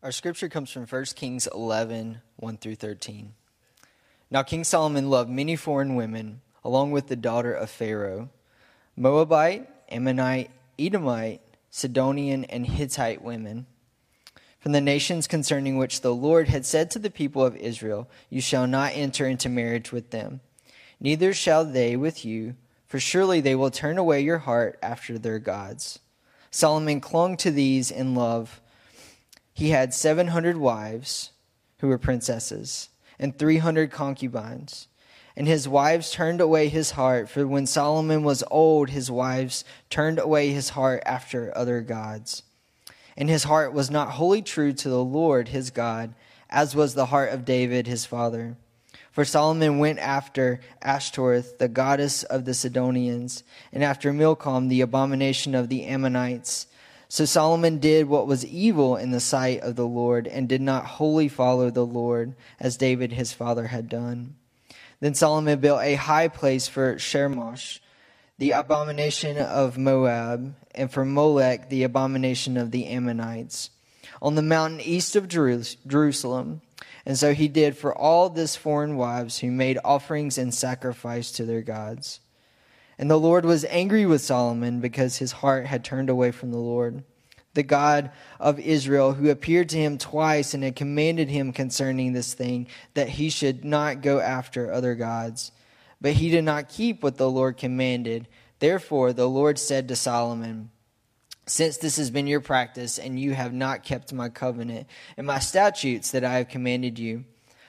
Our 0.00 0.12
scripture 0.12 0.48
comes 0.48 0.70
from 0.70 0.86
1 0.86 1.04
Kings 1.16 1.48
11 1.52 2.20
1 2.36 2.56
through 2.58 2.76
13. 2.76 3.34
Now, 4.30 4.44
King 4.44 4.62
Solomon 4.62 5.10
loved 5.10 5.28
many 5.28 5.56
foreign 5.56 5.96
women, 5.96 6.40
along 6.64 6.92
with 6.92 7.08
the 7.08 7.16
daughter 7.16 7.52
of 7.52 7.68
Pharaoh 7.68 8.28
Moabite, 8.96 9.68
Ammonite, 9.90 10.52
Edomite, 10.78 11.40
Sidonian, 11.70 12.44
and 12.44 12.64
Hittite 12.64 13.22
women 13.22 13.66
from 14.60 14.70
the 14.70 14.80
nations 14.80 15.26
concerning 15.26 15.78
which 15.78 16.00
the 16.00 16.14
Lord 16.14 16.48
had 16.48 16.64
said 16.64 16.92
to 16.92 17.00
the 17.00 17.10
people 17.10 17.44
of 17.44 17.56
Israel, 17.56 18.08
You 18.30 18.40
shall 18.40 18.68
not 18.68 18.92
enter 18.94 19.26
into 19.26 19.48
marriage 19.48 19.90
with 19.90 20.10
them, 20.10 20.40
neither 21.00 21.32
shall 21.32 21.64
they 21.64 21.96
with 21.96 22.24
you, 22.24 22.54
for 22.86 23.00
surely 23.00 23.40
they 23.40 23.56
will 23.56 23.72
turn 23.72 23.98
away 23.98 24.20
your 24.20 24.38
heart 24.38 24.78
after 24.80 25.18
their 25.18 25.40
gods. 25.40 25.98
Solomon 26.52 27.00
clung 27.00 27.36
to 27.38 27.50
these 27.50 27.90
in 27.90 28.14
love 28.14 28.60
he 29.58 29.70
had 29.70 29.92
700 29.92 30.56
wives 30.56 31.32
who 31.80 31.88
were 31.88 31.98
princesses 31.98 32.90
and 33.18 33.36
300 33.36 33.90
concubines. 33.90 34.86
And 35.36 35.48
his 35.48 35.66
wives 35.66 36.12
turned 36.12 36.40
away 36.40 36.68
his 36.68 36.92
heart, 36.92 37.28
for 37.28 37.44
when 37.44 37.66
Solomon 37.66 38.22
was 38.22 38.44
old, 38.52 38.90
his 38.90 39.10
wives 39.10 39.64
turned 39.90 40.20
away 40.20 40.52
his 40.52 40.68
heart 40.68 41.02
after 41.04 41.52
other 41.58 41.80
gods. 41.80 42.44
And 43.16 43.28
his 43.28 43.42
heart 43.42 43.72
was 43.72 43.90
not 43.90 44.12
wholly 44.12 44.42
true 44.42 44.72
to 44.74 44.88
the 44.88 45.02
Lord 45.02 45.48
his 45.48 45.70
God, 45.70 46.14
as 46.48 46.76
was 46.76 46.94
the 46.94 47.06
heart 47.06 47.32
of 47.32 47.44
David 47.44 47.88
his 47.88 48.06
father. 48.06 48.56
For 49.10 49.24
Solomon 49.24 49.80
went 49.80 49.98
after 49.98 50.60
Ashtoreth, 50.82 51.58
the 51.58 51.66
goddess 51.66 52.22
of 52.22 52.44
the 52.44 52.54
Sidonians, 52.54 53.42
and 53.72 53.82
after 53.82 54.12
Milcom, 54.12 54.68
the 54.68 54.82
abomination 54.82 55.56
of 55.56 55.68
the 55.68 55.84
Ammonites 55.84 56.68
so 57.08 57.24
Solomon 57.24 57.78
did 57.78 58.06
what 58.06 58.26
was 58.26 58.44
evil 58.44 58.96
in 58.96 59.12
the 59.12 59.20
sight 59.20 59.60
of 59.60 59.76
the 59.76 59.86
Lord 59.86 60.26
and 60.26 60.48
did 60.48 60.60
not 60.60 60.84
wholly 60.84 61.28
follow 61.28 61.70
the 61.70 61.86
Lord 61.86 62.34
as 62.60 62.76
David 62.76 63.12
his 63.12 63.32
father 63.32 63.68
had 63.68 63.88
done. 63.88 64.36
Then 65.00 65.14
Solomon 65.14 65.58
built 65.58 65.80
a 65.80 65.94
high 65.94 66.28
place 66.28 66.68
for 66.68 66.96
Chemosh, 66.96 67.78
the 68.36 68.50
abomination 68.50 69.38
of 69.38 69.78
Moab, 69.78 70.54
and 70.74 70.90
for 70.90 71.04
Molech, 71.04 71.70
the 71.70 71.82
abomination 71.82 72.56
of 72.56 72.72
the 72.72 72.86
Ammonites, 72.86 73.70
on 74.20 74.34
the 74.34 74.42
mountain 74.42 74.80
east 74.80 75.16
of 75.16 75.28
Jerusalem. 75.28 76.60
And 77.06 77.18
so 77.18 77.32
he 77.32 77.48
did 77.48 77.76
for 77.76 77.96
all 77.96 78.28
this 78.28 78.54
foreign 78.54 78.96
wives 78.96 79.38
who 79.38 79.50
made 79.50 79.78
offerings 79.82 80.36
and 80.36 80.52
sacrifice 80.52 81.32
to 81.32 81.44
their 81.44 81.62
gods. 81.62 82.20
And 82.98 83.08
the 83.08 83.18
Lord 83.18 83.44
was 83.44 83.64
angry 83.66 84.06
with 84.06 84.20
Solomon 84.20 84.80
because 84.80 85.18
his 85.18 85.30
heart 85.32 85.66
had 85.66 85.84
turned 85.84 86.10
away 86.10 86.32
from 86.32 86.50
the 86.50 86.58
Lord, 86.58 87.04
the 87.54 87.62
God 87.62 88.10
of 88.40 88.58
Israel, 88.58 89.12
who 89.12 89.30
appeared 89.30 89.68
to 89.68 89.78
him 89.78 89.98
twice 89.98 90.52
and 90.52 90.64
had 90.64 90.74
commanded 90.74 91.28
him 91.28 91.52
concerning 91.52 92.12
this 92.12 92.34
thing, 92.34 92.66
that 92.94 93.08
he 93.08 93.30
should 93.30 93.64
not 93.64 94.02
go 94.02 94.18
after 94.18 94.72
other 94.72 94.96
gods. 94.96 95.52
But 96.00 96.14
he 96.14 96.30
did 96.30 96.44
not 96.44 96.68
keep 96.68 97.02
what 97.02 97.16
the 97.16 97.30
Lord 97.30 97.56
commanded. 97.56 98.26
Therefore, 98.58 99.12
the 99.12 99.28
Lord 99.28 99.58
said 99.60 99.88
to 99.88 99.96
Solomon, 99.96 100.70
Since 101.46 101.76
this 101.76 101.96
has 101.98 102.10
been 102.10 102.26
your 102.26 102.40
practice, 102.40 102.98
and 102.98 103.18
you 103.18 103.32
have 103.34 103.52
not 103.52 103.84
kept 103.84 104.12
my 104.12 104.28
covenant 104.28 104.88
and 105.16 105.26
my 105.26 105.38
statutes 105.38 106.10
that 106.10 106.24
I 106.24 106.34
have 106.34 106.48
commanded 106.48 106.98
you, 106.98 107.24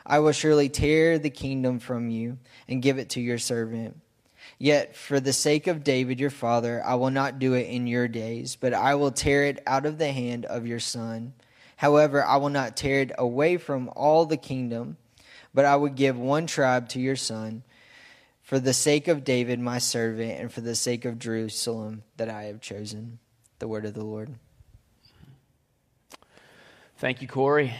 I 0.05 0.19
will 0.19 0.31
surely 0.31 0.69
tear 0.69 1.19
the 1.19 1.29
kingdom 1.29 1.77
from 1.77 2.09
you 2.09 2.39
and 2.67 2.81
give 2.81 2.97
it 2.97 3.09
to 3.11 3.21
your 3.21 3.37
servant. 3.37 3.99
Yet 4.61 4.97
for 4.97 5.21
the 5.21 5.31
sake 5.31 5.67
of 5.67 5.85
David 5.85 6.19
your 6.19 6.29
father, 6.29 6.83
I 6.85 6.95
will 6.95 7.11
not 7.11 7.39
do 7.39 7.53
it 7.53 7.67
in 7.67 7.87
your 7.87 8.09
days, 8.09 8.57
but 8.57 8.73
I 8.73 8.95
will 8.95 9.11
tear 9.11 9.45
it 9.45 9.63
out 9.65 9.85
of 9.85 9.97
the 9.97 10.11
hand 10.11 10.45
of 10.45 10.67
your 10.67 10.81
son. 10.81 11.33
However, 11.77 12.25
I 12.25 12.35
will 12.35 12.49
not 12.49 12.75
tear 12.75 12.99
it 12.99 13.13
away 13.17 13.55
from 13.55 13.89
all 13.95 14.25
the 14.25 14.35
kingdom, 14.35 14.97
but 15.53 15.63
I 15.63 15.77
will 15.77 15.87
give 15.87 16.17
one 16.19 16.45
tribe 16.45 16.89
to 16.89 16.99
your 16.99 17.15
son, 17.15 17.63
for 18.43 18.59
the 18.59 18.73
sake 18.73 19.07
of 19.07 19.23
David 19.23 19.61
my 19.61 19.77
servant, 19.77 20.41
and 20.41 20.51
for 20.51 20.59
the 20.59 20.75
sake 20.75 21.05
of 21.05 21.19
Jerusalem 21.19 22.03
that 22.17 22.29
I 22.29 22.43
have 22.43 22.59
chosen. 22.59 23.19
The 23.59 23.67
word 23.69 23.85
of 23.85 23.93
the 23.93 24.03
Lord. 24.03 24.35
Thank 26.97 27.21
you, 27.21 27.29
Corey. 27.29 27.73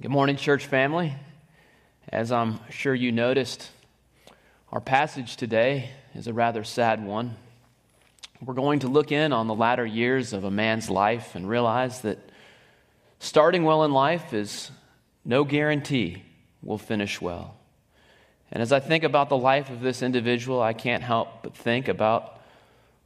Good 0.00 0.12
morning, 0.12 0.36
church 0.36 0.66
family. 0.66 1.16
As 2.10 2.30
I'm 2.30 2.60
sure 2.70 2.94
you 2.94 3.10
noticed, 3.10 3.70
our 4.70 4.80
passage 4.80 5.36
today 5.36 5.88
is 6.14 6.26
a 6.26 6.32
rather 6.32 6.62
sad 6.62 7.02
one. 7.02 7.36
We're 8.44 8.54
going 8.54 8.80
to 8.80 8.88
look 8.88 9.10
in 9.10 9.32
on 9.32 9.46
the 9.46 9.54
latter 9.54 9.86
years 9.86 10.34
of 10.34 10.44
a 10.44 10.50
man's 10.50 10.90
life 10.90 11.34
and 11.34 11.48
realize 11.48 12.02
that 12.02 12.18
starting 13.18 13.64
well 13.64 13.84
in 13.84 13.92
life 13.92 14.34
is 14.34 14.70
no 15.24 15.44
guarantee 15.44 16.22
we'll 16.62 16.76
finish 16.76 17.18
well. 17.18 17.56
And 18.52 18.62
as 18.62 18.70
I 18.70 18.78
think 18.78 19.04
about 19.04 19.30
the 19.30 19.38
life 19.38 19.70
of 19.70 19.80
this 19.80 20.02
individual, 20.02 20.60
I 20.60 20.74
can't 20.74 21.02
help 21.02 21.42
but 21.42 21.56
think 21.56 21.88
about 21.88 22.38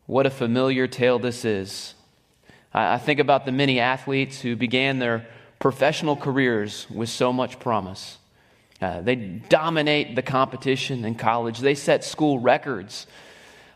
what 0.07 0.27
a 0.27 0.31
familiar 0.31 0.89
tale 0.89 1.21
this 1.21 1.45
is. 1.45 1.95
I 2.75 2.99
think 2.99 3.21
about 3.21 3.47
the 3.47 3.53
many 3.53 3.79
athletes 3.79 4.41
who 4.41 4.57
began 4.57 4.99
their 4.99 5.27
professional 5.61 6.17
careers 6.17 6.89
with 6.91 7.09
so 7.09 7.33
much 7.33 7.61
promise. 7.61 8.19
Uh, 8.83 9.01
they 9.01 9.15
dominate 9.15 10.17
the 10.17 10.23
competition 10.23 11.05
in 11.05 11.15
college. 11.15 11.61
They 11.61 11.77
set 11.77 12.03
school 12.03 12.41
records. 12.41 13.07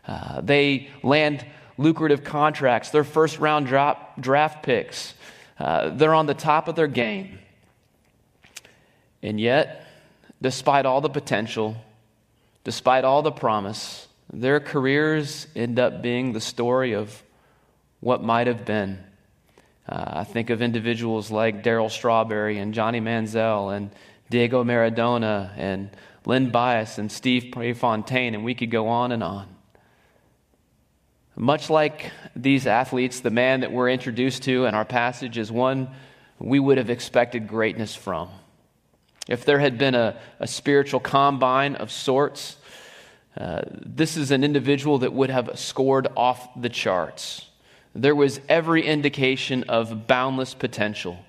Uh, 0.05 0.41
they 0.41 0.89
land 1.01 1.45
lucrative 1.77 2.25
contracts. 2.25 2.89
They're 2.89 3.05
first 3.05 3.39
round 3.39 3.67
drop, 3.67 4.19
draft 4.19 4.63
picks. 4.63 5.13
Uh, 5.57 5.91
they're 5.91 6.13
on 6.13 6.25
the 6.25 6.33
top 6.33 6.67
of 6.67 6.75
their 6.75 6.87
game. 6.87 7.39
And 9.23 9.39
yet, 9.39 9.87
despite 10.41 10.85
all 10.85 10.99
the 10.99 11.09
potential, 11.09 11.77
despite 12.65 13.05
all 13.05 13.21
the 13.21 13.31
promise, 13.31 14.09
their 14.31 14.59
careers 14.59 15.47
end 15.55 15.79
up 15.79 16.01
being 16.01 16.33
the 16.33 16.41
story 16.41 16.93
of 16.93 17.23
what 18.01 18.21
might 18.21 18.47
have 18.47 18.65
been. 18.65 18.99
Uh, 19.87 20.03
I 20.17 20.23
think 20.25 20.49
of 20.49 20.61
individuals 20.61 21.31
like 21.31 21.63
Darryl 21.63 21.89
Strawberry 21.89 22.57
and 22.57 22.73
Johnny 22.73 22.99
Manziel 22.99 23.73
and 23.73 23.89
Diego 24.29 24.63
Maradona 24.63 25.51
and 25.57 25.89
Len 26.25 26.49
Bias 26.49 26.97
and 26.97 27.11
Steve 27.11 27.51
Prefontaine, 27.51 28.35
and 28.35 28.43
we 28.43 28.53
could 28.53 28.71
go 28.71 28.87
on 28.89 29.11
and 29.11 29.23
on. 29.23 29.47
Much 31.35 31.69
like 31.69 32.11
these 32.35 32.65
athletes, 32.65 33.19
the 33.19 33.29
man 33.29 33.59
that 33.61 33.71
we're 33.71 33.89
introduced 33.89 34.43
to 34.43 34.65
in 34.65 34.73
our 34.73 34.85
passage 34.85 35.37
is 35.37 35.51
one 35.51 35.89
we 36.39 36.59
would 36.59 36.77
have 36.77 36.89
expected 36.89 37.47
greatness 37.47 37.95
from. 37.95 38.29
If 39.27 39.45
there 39.45 39.59
had 39.59 39.77
been 39.77 39.95
a, 39.95 40.19
a 40.39 40.47
spiritual 40.47 40.99
combine 40.99 41.75
of 41.75 41.91
sorts, 41.91 42.57
uh, 43.37 43.61
this 43.69 44.17
is 44.17 44.31
an 44.31 44.43
individual 44.43 44.99
that 44.99 45.13
would 45.13 45.29
have 45.29 45.59
scored 45.59 46.07
off 46.15 46.49
the 46.59 46.69
charts. 46.69 47.47
There 47.93 48.15
was 48.15 48.39
every 48.49 48.83
indication 48.83 49.63
of 49.65 50.07
boundless 50.07 50.53
potential. 50.53 51.19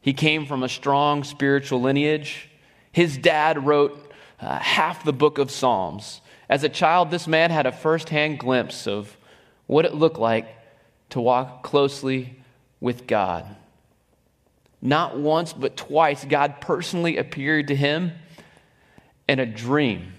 He 0.00 0.12
came 0.12 0.46
from 0.46 0.62
a 0.62 0.68
strong 0.68 1.24
spiritual 1.24 1.80
lineage. 1.80 2.48
His 2.92 3.18
dad 3.18 3.66
wrote 3.66 4.12
uh, 4.40 4.58
half 4.58 5.04
the 5.04 5.12
book 5.12 5.38
of 5.38 5.50
Psalms. 5.50 6.20
As 6.48 6.64
a 6.64 6.68
child, 6.68 7.10
this 7.10 7.26
man 7.26 7.50
had 7.50 7.66
a 7.66 7.72
firsthand 7.72 8.38
glimpse 8.38 8.86
of 8.86 9.16
what 9.66 9.84
it 9.84 9.94
looked 9.94 10.18
like 10.18 10.48
to 11.10 11.20
walk 11.20 11.62
closely 11.62 12.42
with 12.80 13.06
God. 13.06 13.44
Not 14.82 15.18
once, 15.18 15.52
but 15.52 15.76
twice, 15.76 16.24
God 16.24 16.60
personally 16.60 17.18
appeared 17.18 17.68
to 17.68 17.76
him 17.76 18.12
in 19.28 19.38
a 19.38 19.46
dream. 19.46 20.14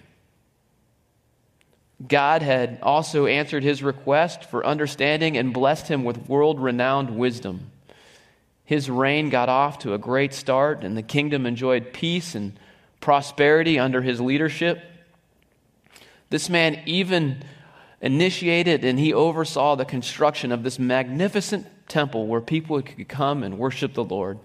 God 2.08 2.42
had 2.42 2.80
also 2.82 3.26
answered 3.26 3.64
his 3.64 3.84
request 3.84 4.46
for 4.46 4.66
understanding 4.66 5.38
and 5.38 5.54
blessed 5.54 5.88
him 5.88 6.04
with 6.04 6.30
world 6.30 6.60
renowned 6.60 7.18
wisdom. 7.18 7.72
His 8.72 8.90
reign 8.90 9.30
got 9.30 9.50
off 9.50 9.80
to 9.80 9.94
a 9.94 9.98
great 9.98 10.34
start, 10.34 10.86
and 10.86 10.96
the 10.96 11.02
kingdom 11.02 11.46
enjoyed 11.46 11.92
peace 11.92 12.36
and 12.36 12.58
prosperity 13.02 13.78
under 13.78 14.02
his 14.02 14.22
leadership. 14.22 14.82
This 16.30 16.50
man 16.50 16.82
even 16.86 17.44
initiated 18.00 18.86
and 18.86 18.98
he 18.98 19.14
oversaw 19.14 19.76
the 19.76 19.84
construction 19.84 20.54
of 20.54 20.64
this 20.64 20.80
magnificent 20.80 21.68
temple 21.90 22.28
where 22.28 22.40
people 22.40 22.82
could 22.82 23.10
come 23.10 23.44
and 23.44 23.58
worship 23.58 23.94
the 23.94 24.06
Lord. 24.06 24.40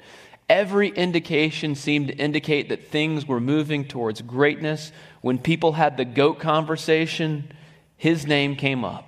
Every 0.48 0.88
indication 0.88 1.76
seemed 1.76 2.08
to 2.08 2.16
indicate 2.16 2.70
that 2.70 2.88
things 2.88 3.28
were 3.28 3.38
moving 3.38 3.86
towards 3.86 4.22
greatness. 4.22 4.90
When 5.20 5.38
people 5.38 5.74
had 5.74 5.96
the 5.96 6.04
goat 6.04 6.40
conversation, 6.40 7.52
his 7.96 8.26
name 8.26 8.56
came 8.56 8.84
up. 8.84 9.06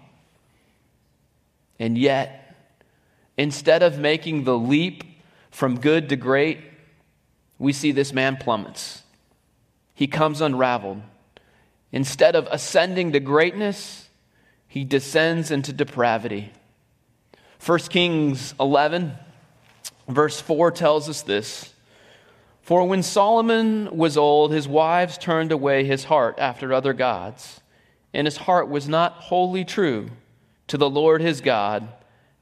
And 1.81 1.99
yet, 1.99 2.55
instead 3.37 3.83
of 3.83 3.99
making 3.99 4.45
the 4.45 4.57
leap 4.57 5.03
from 5.59 5.81
good 5.81 6.09
to 6.09 6.15
great, 6.15 6.61
we 7.59 7.73
see 7.73 7.91
this 7.91 8.13
man 8.13 8.37
plummets. 8.37 9.03
He 9.93 10.07
comes 10.07 10.41
unraveled. 10.41 11.03
Instead 11.91 12.37
of 12.37 12.47
ascending 12.53 13.11
to 13.11 13.19
greatness, 13.19 14.09
he 14.69 14.85
descends 14.85 15.51
into 15.51 15.73
depravity. 15.73 16.53
1 17.67 17.79
Kings 17.91 18.55
11, 18.61 19.15
Verse 20.07 20.41
4 20.41 20.71
tells 20.71 21.09
us 21.09 21.23
this 21.23 21.75
For 22.63 22.87
when 22.87 23.03
Solomon 23.03 23.89
was 23.91 24.17
old, 24.17 24.53
his 24.53 24.69
wives 24.69 25.19
turned 25.19 25.51
away 25.51 25.83
his 25.83 26.05
heart 26.05 26.37
after 26.39 26.73
other 26.73 26.93
gods, 26.93 27.63
and 28.15 28.29
his 28.29 28.37
heart 28.37 28.69
was 28.69 28.89
not 28.89 29.15
wholly 29.15 29.65
true 29.65 30.11
to 30.69 30.79
the 30.79 30.89
Lord 30.89 31.21
his 31.21 31.41
God, 31.41 31.89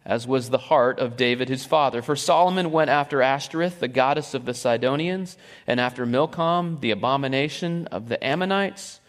as 0.06 0.24
was 0.24 0.50
the 0.50 0.58
heart 0.58 1.00
of 1.00 1.16
David 1.16 1.48
his 1.48 1.64
father. 1.64 2.00
For 2.00 2.14
Solomon 2.14 2.70
went 2.70 2.90
after 2.90 3.20
Ashtoreth, 3.20 3.80
the 3.80 3.88
goddess 3.88 4.34
of 4.34 4.44
the 4.44 4.54
Sidonians, 4.54 5.36
and 5.66 5.80
after 5.80 6.06
Milcom, 6.06 6.78
the 6.80 6.92
abomination 6.92 7.88
of 7.88 8.08
the 8.08 8.24
Ammonites. 8.24 9.00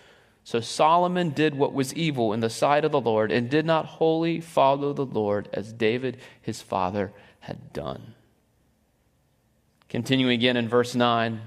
So 0.44 0.60
Solomon 0.60 1.30
did 1.30 1.54
what 1.54 1.72
was 1.72 1.94
evil 1.94 2.34
in 2.34 2.40
the 2.40 2.50
sight 2.50 2.84
of 2.84 2.92
the 2.92 3.00
Lord, 3.00 3.32
and 3.32 3.48
did 3.48 3.66
not 3.66 3.86
wholly 3.86 4.42
follow 4.42 4.92
the 4.92 5.06
Lord 5.06 5.48
as 5.54 5.72
David 5.72 6.18
his 6.42 6.64
father 6.64 7.14
had 7.42 7.72
done. 7.74 8.16
Continuing 9.90 10.34
again 10.34 10.58
in 10.58 10.68
verse 10.68 10.96
9. 10.96 11.42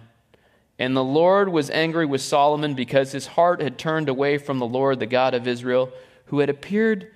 And 0.79 0.97
the 0.97 1.05
Lord 1.05 1.49
was 1.49 1.71
angry 1.71 2.07
with 2.07 2.23
Solomon 2.23 2.75
because 2.75 3.11
his 3.11 3.27
heart 3.27 3.61
had 3.61 3.79
turned 3.79 4.09
away 4.09 4.39
from 4.39 4.61
the 4.61 4.67
Lord, 4.67 5.01
the 5.01 5.07
God 5.07 5.35
of 5.35 5.49
Israel, 5.49 5.91
who 6.27 6.39
had 6.39 6.49
appeared 6.49 7.11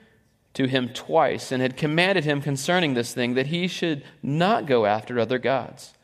to 0.54 0.66
him 0.66 0.88
twice 0.88 1.52
and 1.52 1.60
had 1.60 1.76
commanded 1.76 2.24
him 2.24 2.40
concerning 2.40 2.94
this 2.94 3.12
thing 3.12 3.34
that 3.34 3.48
he 3.48 3.66
should 3.66 4.04
not 4.22 4.66
go 4.66 4.86
after 4.86 5.18
other 5.18 5.38
gods. 5.38 5.94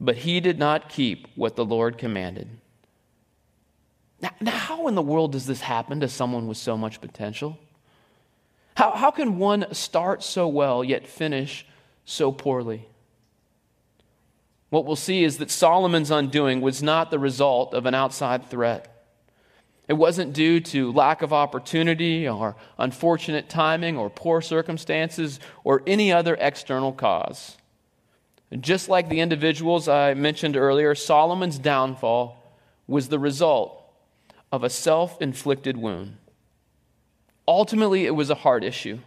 But 0.00 0.18
he 0.18 0.40
did 0.40 0.58
not 0.58 0.88
keep 0.88 1.28
what 1.34 1.56
the 1.56 1.64
Lord 1.64 1.98
commanded. 1.98 2.48
Now, 4.20 4.30
now 4.40 4.52
how 4.52 4.86
in 4.86 4.94
the 4.94 5.02
world 5.02 5.32
does 5.32 5.46
this 5.46 5.60
happen 5.60 6.00
to 6.00 6.08
someone 6.08 6.46
with 6.46 6.56
so 6.56 6.76
much 6.76 7.00
potential? 7.00 7.58
How, 8.76 8.92
how 8.92 9.10
can 9.10 9.38
one 9.38 9.72
start 9.74 10.22
so 10.22 10.48
well 10.48 10.82
yet 10.82 11.06
finish 11.06 11.66
so 12.04 12.32
poorly? 12.32 12.86
What 14.70 14.86
we'll 14.86 14.96
see 14.96 15.22
is 15.22 15.38
that 15.38 15.50
Solomon's 15.50 16.10
undoing 16.10 16.60
was 16.60 16.82
not 16.82 17.10
the 17.10 17.18
result 17.18 17.74
of 17.74 17.84
an 17.84 17.94
outside 17.94 18.48
threat. 18.48 18.91
It 19.92 19.98
wasn't 19.98 20.32
due 20.32 20.58
to 20.58 20.90
lack 20.90 21.20
of 21.20 21.34
opportunity 21.34 22.26
or 22.26 22.56
unfortunate 22.78 23.50
timing 23.50 23.98
or 23.98 24.08
poor 24.08 24.40
circumstances 24.40 25.38
or 25.64 25.82
any 25.86 26.10
other 26.10 26.34
external 26.40 26.94
cause. 26.94 27.58
Just 28.58 28.88
like 28.88 29.10
the 29.10 29.20
individuals 29.20 29.88
I 29.88 30.14
mentioned 30.14 30.56
earlier, 30.56 30.94
Solomon's 30.94 31.58
downfall 31.58 32.42
was 32.86 33.10
the 33.10 33.18
result 33.18 33.84
of 34.50 34.64
a 34.64 34.70
self 34.70 35.20
inflicted 35.20 35.76
wound. 35.76 36.16
Ultimately, 37.46 38.06
it 38.06 38.12
was 38.12 38.30
a 38.30 38.34
heart 38.36 38.64
issue. 38.64 38.98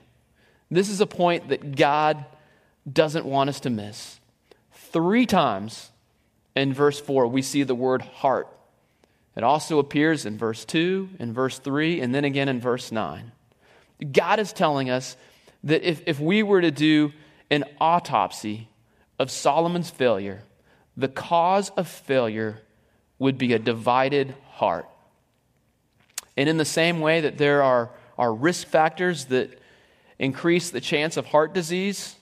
This 0.69 0.87
is 0.87 1.01
a 1.01 1.07
point 1.07 1.49
that 1.49 1.75
God 1.75 2.25
doesn't 2.87 3.25
want 3.25 3.49
us 3.49 3.59
to 3.61 3.71
miss. 3.71 4.19
Three 4.71 5.25
times 5.25 5.89
in 6.55 6.75
verse 6.75 6.99
4, 6.99 7.25
we 7.25 7.41
see 7.41 7.63
the 7.63 7.73
word 7.73 8.03
heart. 8.03 8.47
It 9.35 9.43
also 9.43 9.79
appears 9.79 10.25
in 10.25 10.37
verse 10.37 10.63
2, 10.65 11.09
in 11.19 11.33
verse 11.33 11.59
3, 11.59 11.99
and 11.99 12.15
then 12.15 12.23
again 12.23 12.47
in 12.47 12.61
verse 12.61 12.91
9. 12.91 13.31
God 14.11 14.39
is 14.39 14.53
telling 14.53 14.89
us 14.89 15.17
that 15.63 15.83
if, 15.83 16.01
if 16.05 16.19
we 16.19 16.43
were 16.43 16.61
to 16.61 16.71
do 16.71 17.11
an 17.49 17.65
autopsy 17.79 18.69
of 19.19 19.29
Solomon's 19.29 19.89
failure, 19.89 20.43
the 20.95 21.07
cause 21.07 21.69
of 21.71 21.87
failure 21.87 22.61
would 23.19 23.37
be 23.37 23.53
a 23.53 23.59
divided 23.59 24.35
heart. 24.51 24.87
And 26.37 26.49
in 26.49 26.57
the 26.57 26.65
same 26.65 26.99
way 26.99 27.21
that 27.21 27.37
there 27.37 27.63
are, 27.63 27.91
are 28.17 28.33
risk 28.33 28.67
factors 28.67 29.25
that 29.25 29.59
increase 30.19 30.69
the 30.69 30.81
chance 30.81 31.17
of 31.17 31.25
heart 31.25 31.53
disease, 31.53 32.15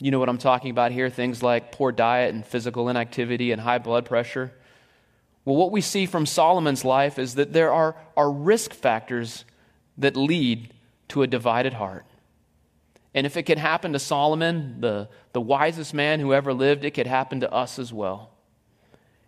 you 0.00 0.10
know 0.12 0.20
what 0.20 0.28
I'm 0.28 0.38
talking 0.38 0.70
about 0.70 0.92
here 0.92 1.10
things 1.10 1.42
like 1.42 1.72
poor 1.72 1.90
diet 1.90 2.32
and 2.32 2.46
physical 2.46 2.88
inactivity 2.88 3.50
and 3.50 3.60
high 3.60 3.78
blood 3.78 4.04
pressure. 4.04 4.52
Well, 5.48 5.56
what 5.56 5.72
we 5.72 5.80
see 5.80 6.04
from 6.04 6.26
Solomon's 6.26 6.84
life 6.84 7.18
is 7.18 7.36
that 7.36 7.54
there 7.54 7.72
are, 7.72 7.96
are 8.18 8.30
risk 8.30 8.74
factors 8.74 9.46
that 9.96 10.14
lead 10.14 10.74
to 11.08 11.22
a 11.22 11.26
divided 11.26 11.72
heart. 11.72 12.04
And 13.14 13.24
if 13.24 13.34
it 13.34 13.44
could 13.44 13.56
happen 13.56 13.94
to 13.94 13.98
Solomon, 13.98 14.82
the, 14.82 15.08
the 15.32 15.40
wisest 15.40 15.94
man 15.94 16.20
who 16.20 16.34
ever 16.34 16.52
lived, 16.52 16.84
it 16.84 16.90
could 16.90 17.06
happen 17.06 17.40
to 17.40 17.50
us 17.50 17.78
as 17.78 17.94
well. 17.94 18.28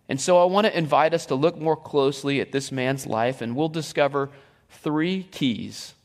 And 0.07 0.21
so 0.21 0.39
I 0.39 0.45
want 0.45 0.67
to 0.67 0.77
invite 0.77 1.15
us 1.15 1.25
to 1.25 1.33
look 1.33 1.57
more 1.57 1.75
closely 1.75 2.39
at 2.39 2.51
this 2.51 2.71
man's 2.71 3.07
life, 3.07 3.41
and 3.41 3.55
we'll 3.55 3.67
discover 3.67 4.29
three 4.69 5.23
keys 5.23 5.95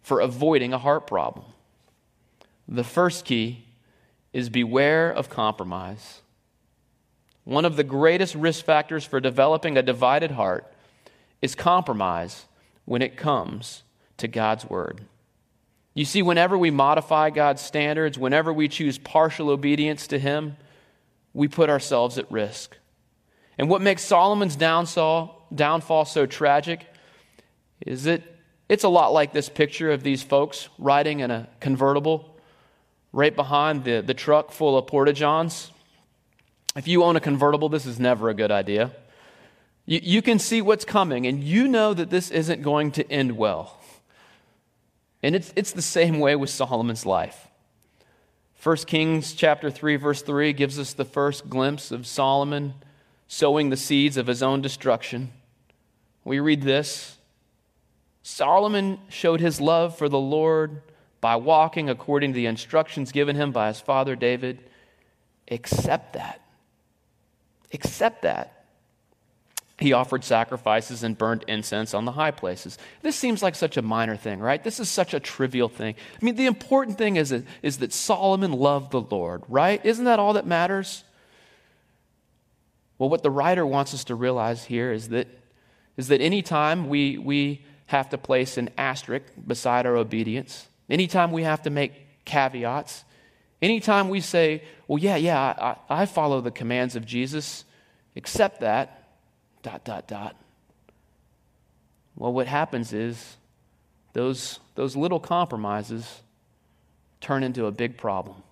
for 0.00 0.20
avoiding 0.20 0.72
a 0.72 0.78
heart 0.78 1.08
problem. 1.08 1.46
The 2.68 2.84
first 2.84 3.24
key 3.24 3.64
is 4.32 4.48
beware 4.48 5.10
of 5.10 5.28
compromise. 5.28 6.20
One 7.44 7.64
of 7.64 7.76
the 7.76 7.84
greatest 7.84 8.34
risk 8.34 8.64
factors 8.64 9.04
for 9.04 9.20
developing 9.20 9.76
a 9.76 9.82
divided 9.82 10.32
heart 10.32 10.72
is 11.42 11.54
compromise 11.54 12.46
when 12.84 13.02
it 13.02 13.16
comes 13.16 13.82
to 14.16 14.28
God's 14.28 14.68
word. 14.68 15.02
You 15.92 16.04
see, 16.04 16.22
whenever 16.22 16.58
we 16.58 16.70
modify 16.70 17.30
God's 17.30 17.62
standards, 17.62 18.18
whenever 18.18 18.52
we 18.52 18.68
choose 18.68 18.98
partial 18.98 19.50
obedience 19.50 20.06
to 20.08 20.18
Him, 20.18 20.56
we 21.32 21.46
put 21.46 21.70
ourselves 21.70 22.18
at 22.18 22.30
risk. 22.30 22.76
And 23.58 23.68
what 23.68 23.82
makes 23.82 24.02
Solomon's 24.02 24.56
downfall, 24.56 25.46
downfall 25.54 26.06
so 26.06 26.26
tragic 26.26 26.86
is 27.86 28.04
that 28.04 28.22
it's 28.68 28.84
a 28.84 28.88
lot 28.88 29.12
like 29.12 29.32
this 29.32 29.48
picture 29.48 29.90
of 29.90 30.02
these 30.02 30.22
folks 30.22 30.68
riding 30.78 31.20
in 31.20 31.30
a 31.30 31.48
convertible 31.60 32.36
right 33.12 33.34
behind 33.34 33.84
the, 33.84 34.00
the 34.00 34.14
truck 34.14 34.50
full 34.50 34.76
of 34.76 34.86
Porta 34.86 35.12
Johns. 35.12 35.70
If 36.76 36.88
you 36.88 37.04
own 37.04 37.16
a 37.16 37.20
convertible, 37.20 37.68
this 37.68 37.86
is 37.86 38.00
never 38.00 38.28
a 38.28 38.34
good 38.34 38.50
idea. 38.50 38.90
You, 39.86 40.00
you 40.02 40.22
can 40.22 40.38
see 40.38 40.60
what's 40.60 40.84
coming, 40.84 41.26
and 41.26 41.42
you 41.42 41.68
know 41.68 41.94
that 41.94 42.10
this 42.10 42.30
isn't 42.30 42.62
going 42.62 42.90
to 42.92 43.10
end 43.10 43.36
well. 43.36 43.80
And 45.22 45.34
it's, 45.34 45.52
it's 45.56 45.72
the 45.72 45.82
same 45.82 46.20
way 46.20 46.36
with 46.36 46.50
Solomon's 46.50 47.06
life. 47.06 47.48
1 48.62 48.76
Kings 48.78 49.34
chapter 49.34 49.70
3 49.70 49.96
verse 49.96 50.22
3 50.22 50.54
gives 50.54 50.78
us 50.78 50.94
the 50.94 51.04
first 51.04 51.50
glimpse 51.50 51.90
of 51.90 52.06
Solomon 52.06 52.74
sowing 53.28 53.68
the 53.68 53.76
seeds 53.76 54.16
of 54.16 54.26
his 54.26 54.42
own 54.42 54.62
destruction. 54.62 55.32
We 56.24 56.40
read 56.40 56.62
this 56.62 57.18
Solomon 58.22 59.00
showed 59.10 59.40
his 59.40 59.60
love 59.60 59.98
for 59.98 60.08
the 60.08 60.18
Lord 60.18 60.80
by 61.20 61.36
walking 61.36 61.90
according 61.90 62.32
to 62.32 62.36
the 62.36 62.46
instructions 62.46 63.12
given 63.12 63.36
him 63.36 63.52
by 63.52 63.68
his 63.68 63.80
father 63.80 64.16
David. 64.16 64.60
except 65.46 66.14
that. 66.14 66.40
Accept 67.74 68.22
that. 68.22 68.64
He 69.78 69.92
offered 69.92 70.24
sacrifices 70.24 71.02
and 71.02 71.18
burned 71.18 71.44
incense 71.48 71.92
on 71.92 72.06
the 72.06 72.12
high 72.12 72.30
places. 72.30 72.78
This 73.02 73.16
seems 73.16 73.42
like 73.42 73.54
such 73.54 73.76
a 73.76 73.82
minor 73.82 74.16
thing, 74.16 74.38
right? 74.38 74.62
This 74.62 74.80
is 74.80 74.88
such 74.88 75.12
a 75.12 75.20
trivial 75.20 75.68
thing. 75.68 75.96
I 76.20 76.24
mean, 76.24 76.36
the 76.36 76.46
important 76.46 76.96
thing 76.96 77.16
is, 77.16 77.32
is 77.60 77.78
that 77.78 77.92
Solomon 77.92 78.52
loved 78.52 78.92
the 78.92 79.00
Lord, 79.02 79.42
right? 79.48 79.84
Isn't 79.84 80.06
that 80.06 80.18
all 80.18 80.34
that 80.34 80.46
matters? 80.46 81.04
Well, 82.98 83.10
what 83.10 83.22
the 83.22 83.30
writer 83.30 83.66
wants 83.66 83.92
us 83.92 84.04
to 84.04 84.14
realize 84.14 84.64
here 84.64 84.92
is 84.92 85.08
that, 85.08 85.26
is 85.96 86.08
that 86.08 86.20
anytime 86.20 86.88
we, 86.88 87.18
we 87.18 87.64
have 87.86 88.08
to 88.10 88.16
place 88.16 88.56
an 88.56 88.70
asterisk 88.78 89.26
beside 89.44 89.84
our 89.84 89.96
obedience, 89.96 90.68
Anytime 90.88 91.32
we 91.32 91.44
have 91.44 91.62
to 91.62 91.70
make 91.70 92.24
caveats, 92.24 93.04
anytime 93.64 94.08
we 94.08 94.20
say, 94.20 94.62
well, 94.86 94.98
yeah, 94.98 95.16
yeah, 95.16 95.76
I, 95.88 96.02
I 96.02 96.06
follow 96.06 96.40
the 96.40 96.50
commands 96.50 96.96
of 96.96 97.06
Jesus, 97.06 97.64
accept 98.14 98.60
that, 98.60 99.08
dot, 99.62 99.84
dot, 99.84 100.06
dot. 100.06 100.36
Well, 102.16 102.32
what 102.32 102.46
happens 102.46 102.92
is 102.92 103.36
those, 104.12 104.60
those 104.74 104.94
little 104.94 105.18
compromises 105.18 106.22
turn 107.20 107.42
into 107.42 107.66
a 107.66 107.72
big 107.72 107.96
problem. 107.96 108.42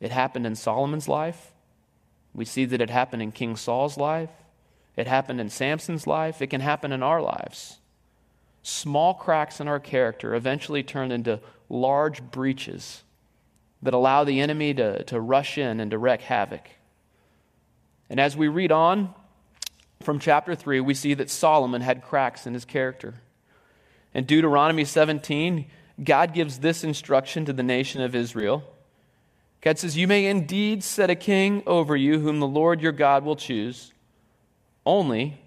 It 0.00 0.10
happened 0.10 0.46
in 0.46 0.56
Solomon's 0.56 1.06
life. 1.06 1.52
We 2.34 2.44
see 2.44 2.64
that 2.64 2.80
it 2.80 2.90
happened 2.90 3.22
in 3.22 3.32
King 3.32 3.56
Saul's 3.56 3.98
life. 3.98 4.30
It 4.96 5.06
happened 5.06 5.40
in 5.40 5.50
Samson's 5.50 6.06
life. 6.06 6.40
It 6.40 6.48
can 6.48 6.60
happen 6.60 6.90
in 6.92 7.02
our 7.02 7.20
lives 7.20 7.80
small 8.62 9.14
cracks 9.14 9.60
in 9.60 9.68
our 9.68 9.80
character 9.80 10.34
eventually 10.34 10.82
turn 10.82 11.10
into 11.10 11.40
large 11.68 12.22
breaches 12.22 13.02
that 13.82 13.94
allow 13.94 14.24
the 14.24 14.40
enemy 14.40 14.74
to, 14.74 15.02
to 15.04 15.20
rush 15.20 15.56
in 15.58 15.80
and 15.80 15.90
to 15.90 15.98
wreak 15.98 16.20
havoc. 16.22 16.68
And 18.08 18.20
as 18.20 18.36
we 18.36 18.48
read 18.48 18.72
on 18.72 19.14
from 20.02 20.18
chapter 20.18 20.54
3, 20.54 20.80
we 20.80 20.94
see 20.94 21.14
that 21.14 21.30
Solomon 21.30 21.80
had 21.80 22.02
cracks 22.02 22.46
in 22.46 22.54
his 22.54 22.64
character. 22.64 23.14
In 24.12 24.24
Deuteronomy 24.24 24.84
17, 24.84 25.66
God 26.02 26.34
gives 26.34 26.58
this 26.58 26.82
instruction 26.82 27.44
to 27.44 27.52
the 27.52 27.62
nation 27.62 28.02
of 28.02 28.14
Israel. 28.14 28.64
God 29.60 29.78
says, 29.78 29.96
You 29.96 30.08
may 30.08 30.26
indeed 30.26 30.82
set 30.82 31.10
a 31.10 31.14
king 31.14 31.62
over 31.66 31.96
you, 31.96 32.18
whom 32.20 32.40
the 32.40 32.46
Lord 32.46 32.80
your 32.80 32.92
God 32.92 33.24
will 33.24 33.36
choose. 33.36 33.92
Only 34.86 35.40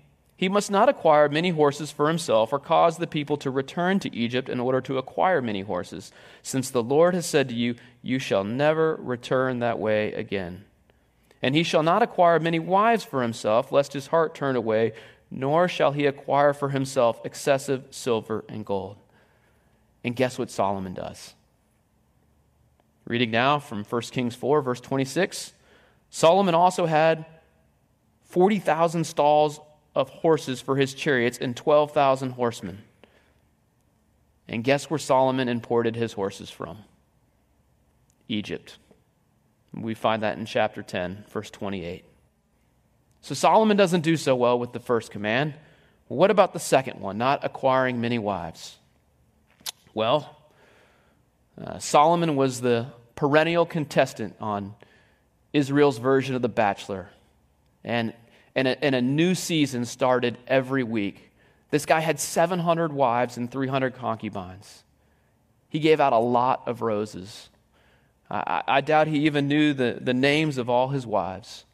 He 0.43 0.49
must 0.49 0.69
not 0.69 0.89
acquire 0.89 1.29
many 1.29 1.51
horses 1.51 1.89
for 1.89 2.09
himself 2.09 2.51
or 2.51 2.59
cause 2.59 2.97
the 2.97 3.07
people 3.07 3.37
to 3.37 3.49
return 3.49 3.99
to 3.99 4.13
Egypt 4.13 4.49
in 4.49 4.59
order 4.59 4.81
to 4.81 4.97
acquire 4.97 5.41
many 5.41 5.61
horses, 5.61 6.11
since 6.41 6.69
the 6.69 6.83
Lord 6.83 7.13
has 7.13 7.25
said 7.25 7.47
to 7.47 7.55
you, 7.55 7.75
You 8.01 8.19
shall 8.19 8.43
never 8.43 8.97
return 8.97 9.59
that 9.59 9.79
way 9.79 10.11
again. 10.11 10.65
And 11.41 11.55
he 11.55 11.63
shall 11.63 11.81
not 11.81 12.01
acquire 12.01 12.41
many 12.41 12.59
wives 12.59 13.05
for 13.05 13.21
himself, 13.21 13.71
lest 13.71 13.93
his 13.93 14.07
heart 14.07 14.35
turn 14.35 14.57
away, 14.57 14.91
nor 15.31 15.69
shall 15.69 15.93
he 15.93 16.05
acquire 16.05 16.51
for 16.51 16.71
himself 16.71 17.21
excessive 17.23 17.85
silver 17.91 18.43
and 18.49 18.65
gold. 18.65 18.97
And 20.03 20.13
guess 20.13 20.37
what 20.37 20.51
Solomon 20.51 20.93
does? 20.93 21.35
Reading 23.05 23.31
now 23.31 23.59
from 23.59 23.85
1 23.85 24.01
Kings 24.11 24.35
4, 24.35 24.61
verse 24.61 24.81
26. 24.81 25.53
Solomon 26.09 26.53
also 26.53 26.85
had 26.85 27.25
40,000 28.25 29.05
stalls 29.05 29.61
of 29.95 30.09
horses 30.09 30.61
for 30.61 30.75
his 30.75 30.93
chariots 30.93 31.37
and 31.37 31.55
12,000 31.55 32.31
horsemen. 32.31 32.83
And 34.47 34.63
guess 34.63 34.89
where 34.89 34.99
Solomon 34.99 35.47
imported 35.47 35.95
his 35.95 36.13
horses 36.13 36.49
from? 36.49 36.79
Egypt. 38.27 38.77
We 39.73 39.93
find 39.93 40.23
that 40.23 40.37
in 40.37 40.45
chapter 40.45 40.83
10, 40.83 41.25
verse 41.29 41.49
28. 41.49 42.05
So 43.21 43.33
Solomon 43.33 43.77
doesn't 43.77 44.01
do 44.01 44.17
so 44.17 44.35
well 44.35 44.59
with 44.59 44.73
the 44.73 44.79
first 44.79 45.11
command. 45.11 45.53
What 46.07 46.29
about 46.29 46.53
the 46.53 46.59
second 46.59 46.99
one, 46.99 47.17
not 47.17 47.43
acquiring 47.43 48.01
many 48.01 48.19
wives? 48.19 48.77
Well, 49.93 50.37
uh, 51.59 51.79
Solomon 51.79 52.35
was 52.35 52.61
the 52.61 52.87
perennial 53.15 53.65
contestant 53.65 54.35
on 54.41 54.75
Israel's 55.53 55.99
version 55.99 56.35
of 56.35 56.41
The 56.41 56.49
Bachelor. 56.49 57.09
And 57.83 58.13
and 58.55 58.67
a, 58.67 58.83
and 58.83 58.95
a 58.95 59.01
new 59.01 59.35
season 59.35 59.85
started 59.85 60.37
every 60.47 60.83
week. 60.83 61.31
This 61.71 61.85
guy 61.85 62.01
had 62.01 62.19
700 62.19 62.93
wives 62.93 63.37
and 63.37 63.49
300 63.49 63.95
concubines. 63.95 64.83
He 65.69 65.79
gave 65.79 65.99
out 65.99 66.13
a 66.13 66.19
lot 66.19 66.63
of 66.67 66.81
roses. 66.81 67.49
I, 68.29 68.63
I 68.67 68.81
doubt 68.81 69.07
he 69.07 69.25
even 69.25 69.47
knew 69.47 69.73
the, 69.73 69.97
the 69.99 70.13
names 70.13 70.57
of 70.57 70.69
all 70.69 70.89
his 70.89 71.07
wives. 71.07 71.65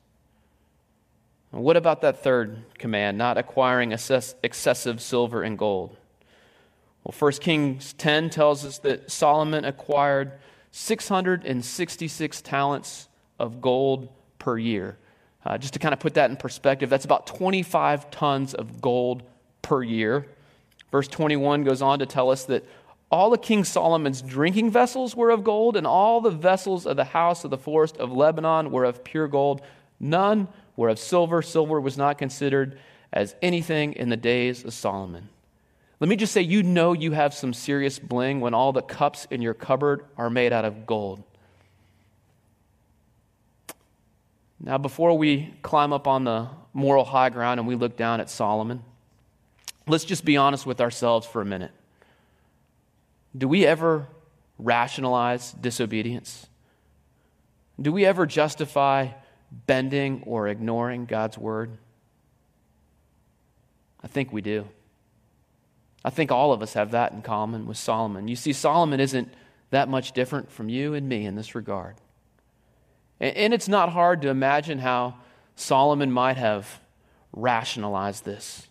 What 1.51 1.77
about 1.77 2.01
that 2.01 2.23
third 2.23 2.63
command, 2.77 3.17
not 3.17 3.37
acquiring 3.37 3.91
excess, 3.91 4.35
excessive 4.43 5.01
silver 5.01 5.41
and 5.41 5.57
gold? 5.57 5.97
Well, 7.03 7.15
1 7.17 7.31
Kings 7.33 7.93
10 7.93 8.29
tells 8.29 8.63
us 8.65 8.77
that 8.79 9.09
Solomon 9.09 9.65
acquired 9.65 10.33
666 10.71 12.41
talents 12.41 13.07
of 13.39 13.61
gold 13.61 14.09
per 14.37 14.57
year. 14.57 14.97
Uh, 15.45 15.57
just 15.57 15.73
to 15.73 15.79
kind 15.79 15.93
of 15.93 15.99
put 15.99 16.15
that 16.15 16.29
in 16.29 16.35
perspective, 16.35 16.89
that's 16.89 17.05
about 17.05 17.25
25 17.27 18.11
tons 18.11 18.53
of 18.53 18.81
gold 18.81 19.23
per 19.61 19.81
year. 19.81 20.27
Verse 20.91 21.07
21 21.07 21.63
goes 21.63 21.81
on 21.81 21.99
to 21.99 22.05
tell 22.05 22.29
us 22.29 22.45
that 22.45 22.65
all 23.11 23.33
of 23.33 23.41
King 23.41 23.63
Solomon's 23.63 24.21
drinking 24.21 24.69
vessels 24.69 25.15
were 25.15 25.31
of 25.31 25.43
gold, 25.43 25.75
and 25.75 25.87
all 25.87 26.21
the 26.21 26.29
vessels 26.29 26.85
of 26.85 26.95
the 26.95 27.05
house 27.05 27.43
of 27.43 27.49
the 27.49 27.57
forest 27.57 27.97
of 27.97 28.11
Lebanon 28.11 28.71
were 28.71 28.83
of 28.83 29.03
pure 29.03 29.27
gold. 29.27 29.61
None 29.99 30.47
were 30.75 30.89
of 30.89 30.99
silver. 30.99 31.41
Silver 31.41 31.81
was 31.81 31.97
not 31.97 32.17
considered 32.17 32.77
as 33.11 33.35
anything 33.41 33.93
in 33.93 34.09
the 34.09 34.17
days 34.17 34.63
of 34.63 34.73
Solomon. 34.73 35.29
Let 35.99 36.07
me 36.07 36.15
just 36.15 36.33
say, 36.33 36.41
you 36.41 36.63
know 36.63 36.93
you 36.93 37.11
have 37.11 37.33
some 37.33 37.53
serious 37.53 37.99
bling 37.99 38.39
when 38.39 38.53
all 38.53 38.71
the 38.71 38.81
cups 38.81 39.27
in 39.31 39.41
your 39.41 39.53
cupboard 39.53 40.05
are 40.15 40.29
made 40.29 40.53
out 40.53 40.63
of 40.63 40.85
gold. 40.85 41.23
Now, 44.61 44.77
before 44.77 45.17
we 45.17 45.53
climb 45.61 45.93
up 45.93 46.07
on 46.07 46.25
the 46.25 46.49
moral 46.73 47.05
high 47.05 47.29
ground 47.29 47.59
and 47.59 47.67
we 47.67 47.75
look 47.75 47.95
down 47.95 48.19
at 48.19 48.29
Solomon, 48.29 48.83
let's 49.87 50.03
just 50.03 50.25
be 50.25 50.37
honest 50.37 50.65
with 50.65 50.81
ourselves 50.81 51.25
for 51.25 51.41
a 51.41 51.45
minute. 51.45 51.71
Do 53.37 53.47
we 53.47 53.65
ever 53.65 54.07
rationalize 54.57 55.53
disobedience? 55.53 56.47
Do 57.81 57.91
we 57.93 58.05
ever 58.05 58.25
justify 58.25 59.09
bending 59.65 60.23
or 60.25 60.47
ignoring 60.47 61.05
God's 61.05 61.37
word? 61.37 61.77
I 64.03 64.07
think 64.07 64.33
we 64.33 64.41
do. 64.41 64.67
I 66.03 66.09
think 66.09 66.31
all 66.31 66.53
of 66.53 66.61
us 66.61 66.73
have 66.73 66.91
that 66.91 67.11
in 67.11 67.21
common 67.21 67.65
with 67.65 67.77
Solomon. 67.77 68.27
You 68.27 68.35
see, 68.35 68.53
Solomon 68.53 68.99
isn't 68.99 69.33
that 69.69 69.89
much 69.89 70.13
different 70.13 70.51
from 70.51 70.69
you 70.69 70.93
and 70.93 71.07
me 71.07 71.25
in 71.25 71.35
this 71.35 71.55
regard. 71.55 71.95
And 73.19 73.53
it's 73.53 73.67
not 73.67 73.89
hard 73.89 74.21
to 74.21 74.29
imagine 74.29 74.79
how 74.79 75.15
Solomon 75.55 76.11
might 76.11 76.37
have 76.37 76.79
rationalized 77.33 78.25
this. 78.25 78.67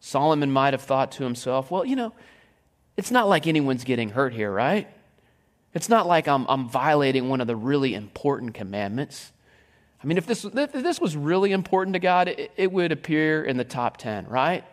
Solomon 0.00 0.50
might 0.50 0.72
have 0.72 0.82
thought 0.82 1.12
to 1.12 1.24
himself, 1.24 1.70
well, 1.70 1.84
you 1.84 1.96
know, 1.96 2.12
it's 2.96 3.10
not 3.10 3.28
like 3.28 3.46
anyone's 3.46 3.84
getting 3.84 4.10
hurt 4.10 4.32
here, 4.32 4.50
right? 4.50 4.88
It's 5.74 5.88
not 5.88 6.06
like 6.06 6.26
I'm, 6.26 6.46
I'm 6.48 6.68
violating 6.68 7.28
one 7.28 7.40
of 7.40 7.46
the 7.46 7.56
really 7.56 7.94
important 7.94 8.54
commandments. 8.54 9.32
I 10.02 10.06
mean, 10.06 10.16
if 10.16 10.26
this, 10.26 10.44
if 10.44 10.72
this 10.72 11.00
was 11.00 11.16
really 11.16 11.52
important 11.52 11.94
to 11.94 12.00
God, 12.00 12.28
it, 12.28 12.52
it 12.56 12.72
would 12.72 12.90
appear 12.90 13.44
in 13.44 13.56
the 13.56 13.64
top 13.64 13.96
10, 13.98 14.28
right? 14.28 14.64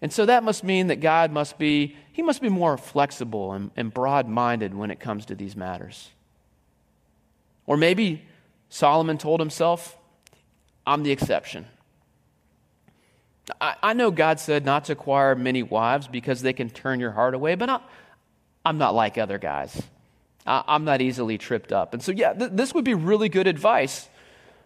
And 0.00 0.12
so 0.12 0.26
that 0.26 0.44
must 0.44 0.62
mean 0.62 0.88
that 0.88 1.00
God 1.00 1.32
must 1.32 1.58
be, 1.58 1.96
he 2.12 2.22
must 2.22 2.42
be 2.42 2.48
more 2.48 2.76
flexible 2.76 3.52
and, 3.52 3.70
and 3.76 3.92
broad 3.92 4.28
minded 4.28 4.74
when 4.74 4.90
it 4.90 5.00
comes 5.00 5.26
to 5.26 5.34
these 5.34 5.56
matters. 5.56 6.10
Or 7.66 7.76
maybe 7.76 8.22
Solomon 8.68 9.18
told 9.18 9.40
himself, 9.40 9.96
I'm 10.86 11.02
the 11.02 11.10
exception. 11.10 11.66
I, 13.60 13.76
I, 13.82 13.92
know 13.92 14.10
God 14.10 14.40
said 14.40 14.64
not 14.64 14.86
to 14.86 14.92
acquire 14.92 15.34
many 15.34 15.62
wives 15.62 16.08
because 16.08 16.42
they 16.42 16.52
can 16.52 16.68
turn 16.68 16.98
your 16.98 17.12
heart 17.12 17.34
away, 17.34 17.54
but 17.54 17.70
I, 17.70 17.80
am 18.64 18.78
not 18.78 18.94
like 18.94 19.18
other 19.18 19.38
guys. 19.38 19.82
I, 20.46 20.64
am 20.74 20.84
not 20.84 21.00
easily 21.00 21.38
tripped 21.38 21.72
up. 21.72 21.94
And 21.94 22.02
so, 22.02 22.12
yeah, 22.12 22.32
th- 22.32 22.50
this 22.52 22.74
would 22.74 22.84
be 22.84 22.94
really 22.94 23.28
good 23.28 23.46
advice 23.46 24.08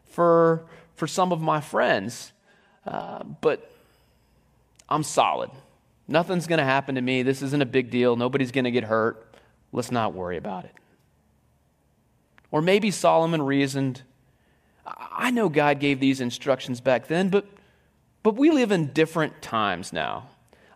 for, 0.06 0.64
for 0.96 1.06
some 1.06 1.32
of 1.32 1.40
my 1.40 1.60
friends. 1.60 2.32
Uh, 2.86 3.22
but 3.22 3.70
I'm 4.88 5.02
solid. 5.02 5.50
Nothing's 6.08 6.46
going 6.46 6.58
to 6.58 6.64
happen 6.64 6.94
to 6.94 7.02
me. 7.02 7.22
This 7.22 7.42
isn't 7.42 7.62
a 7.62 7.66
big 7.66 7.90
deal. 7.90 8.16
Nobody's 8.16 8.50
going 8.50 8.64
to 8.64 8.70
get 8.70 8.84
hurt. 8.84 9.34
Let's 9.72 9.90
not 9.90 10.14
worry 10.14 10.36
about 10.36 10.64
it. 10.64 10.72
Or 12.50 12.60
maybe 12.60 12.90
Solomon 12.90 13.42
reasoned, 13.42 14.02
I 14.86 15.30
know 15.30 15.48
God 15.48 15.80
gave 15.80 16.00
these 16.00 16.20
instructions 16.20 16.80
back 16.80 17.06
then, 17.06 17.28
but, 17.28 17.46
but 18.22 18.36
we 18.36 18.50
live 18.50 18.72
in 18.72 18.92
different 18.92 19.40
times 19.42 19.92
now. 19.92 20.28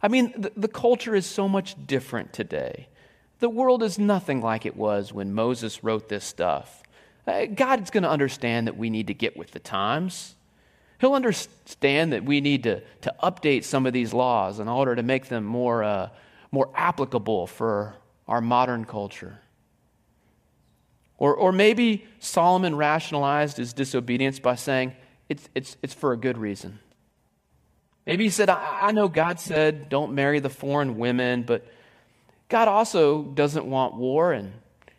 I 0.03 0.09
mean, 0.09 0.33
the, 0.37 0.53
the 0.57 0.69
culture 0.69 1.15
is 1.15 1.27
so 1.27 1.49
much 1.49 1.75
different 1.87 2.33
today. 2.33 2.89
The 3.41 3.49
world 3.49 3.83
is 3.83 3.99
nothing 3.99 4.41
like 4.41 4.67
it 4.67 4.77
was 4.77 5.13
when 5.13 5.35
Moses 5.35 5.83
wrote 5.83 6.09
this 6.09 6.25
stuff. 6.25 6.83
Uh, 7.27 7.47
God's 7.47 7.91
going 7.91 8.03
to 8.03 8.11
understand 8.11 8.67
that 8.67 8.77
we 8.77 8.91
need 8.91 9.07
to 9.09 9.15
get 9.15 9.37
with 9.37 9.51
the 9.51 9.59
times. 9.59 10.35
He'll 11.01 11.15
understand 11.15 12.13
that 12.13 12.25
we 12.25 12.41
need 12.41 12.63
to, 12.65 12.83
to 13.03 13.15
update 13.23 13.65
some 13.65 13.87
of 13.87 13.93
these 13.93 14.13
laws 14.13 14.61
in 14.61 14.69
order 14.69 14.95
to 14.95 15.03
make 15.03 15.29
them 15.29 15.45
more, 15.45 15.83
uh, 15.83 16.11
more 16.53 16.71
applicable 16.75 17.47
for 17.47 17.95
our 18.29 18.41
modern 18.41 18.85
culture. 18.85 19.39
Or, 21.25 21.35
or 21.35 21.53
maybe 21.53 22.05
Solomon 22.19 22.77
rationalized 22.77 23.57
his 23.57 23.73
disobedience 23.73 24.39
by 24.39 24.57
saying, 24.57 24.93
it's, 25.31 25.49
it's, 25.55 25.79
it's 25.83 25.95
for 25.95 26.13
a 26.13 26.19
good 26.19 26.37
reason. 26.37 26.81
Maybe 28.05 28.25
he 28.25 28.29
said, 28.29 28.51
I, 28.51 28.81
I 28.83 28.93
know 28.93 29.09
God 29.09 29.41
said 29.41 29.89
don't 29.89 30.13
marry 30.13 30.39
the 30.39 30.51
foreign 30.51 30.99
women, 30.99 31.43
but 31.45 31.67
God 32.51 32.69
also 32.69 33.23
doesn't 33.23 33.65
want 33.65 33.95
war 33.95 34.35
and 34.35 34.53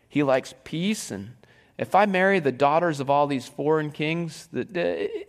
he 0.10 0.24
likes 0.24 0.55
peace. 0.63 1.12
And 1.12 1.34
if 1.77 1.94
I 1.94 2.08
marry 2.08 2.39
the 2.39 2.51
daughters 2.51 3.00
of 3.00 3.12
all 3.12 3.27
these 3.27 3.48
foreign 3.48 3.91
kings, 3.91 4.50
uh, 4.51 4.63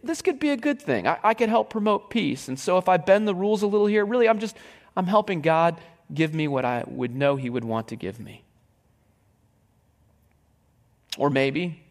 this 0.03 0.23
could 0.23 0.39
be 0.39 0.49
a 0.49 0.57
good 0.57 0.81
thing. 0.81 1.07
I, 1.07 1.19
I 1.23 1.35
could 1.35 1.51
help 1.51 1.69
promote 1.69 2.09
peace. 2.09 2.49
And 2.49 2.59
so 2.59 2.79
if 2.79 2.89
I 2.89 2.97
bend 2.97 3.29
the 3.29 3.35
rules 3.35 3.61
a 3.61 3.67
little 3.67 3.87
here, 3.87 4.07
really, 4.07 4.31
I'm 4.31 4.39
just, 4.39 4.57
I'm 4.97 5.09
helping 5.09 5.43
God 5.43 5.79
give 6.15 6.33
me 6.33 6.49
what 6.49 6.65
I 6.65 6.85
would 6.87 7.15
know 7.15 7.37
he 7.37 7.51
would 7.51 7.65
want 7.65 7.89
to 7.89 7.97
give 7.97 8.19
me. 8.19 8.46
Or 11.17 11.31
maybe, 11.31 11.83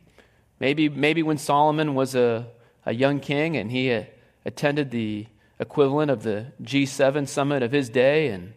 maybe, 0.59 0.89
maybe 0.89 1.23
when 1.23 1.37
Solomon 1.37 1.95
was 1.95 2.15
a, 2.15 2.47
a 2.85 2.93
young 2.93 3.19
king 3.19 3.57
and 3.57 3.71
he 3.71 3.91
uh, 3.91 4.03
attended 4.45 4.91
the 4.91 5.27
equivalent 5.59 6.11
of 6.11 6.23
the 6.23 6.47
G7 6.61 7.27
summit 7.27 7.63
of 7.63 7.71
his 7.71 7.89
day, 7.89 8.27
and 8.27 8.53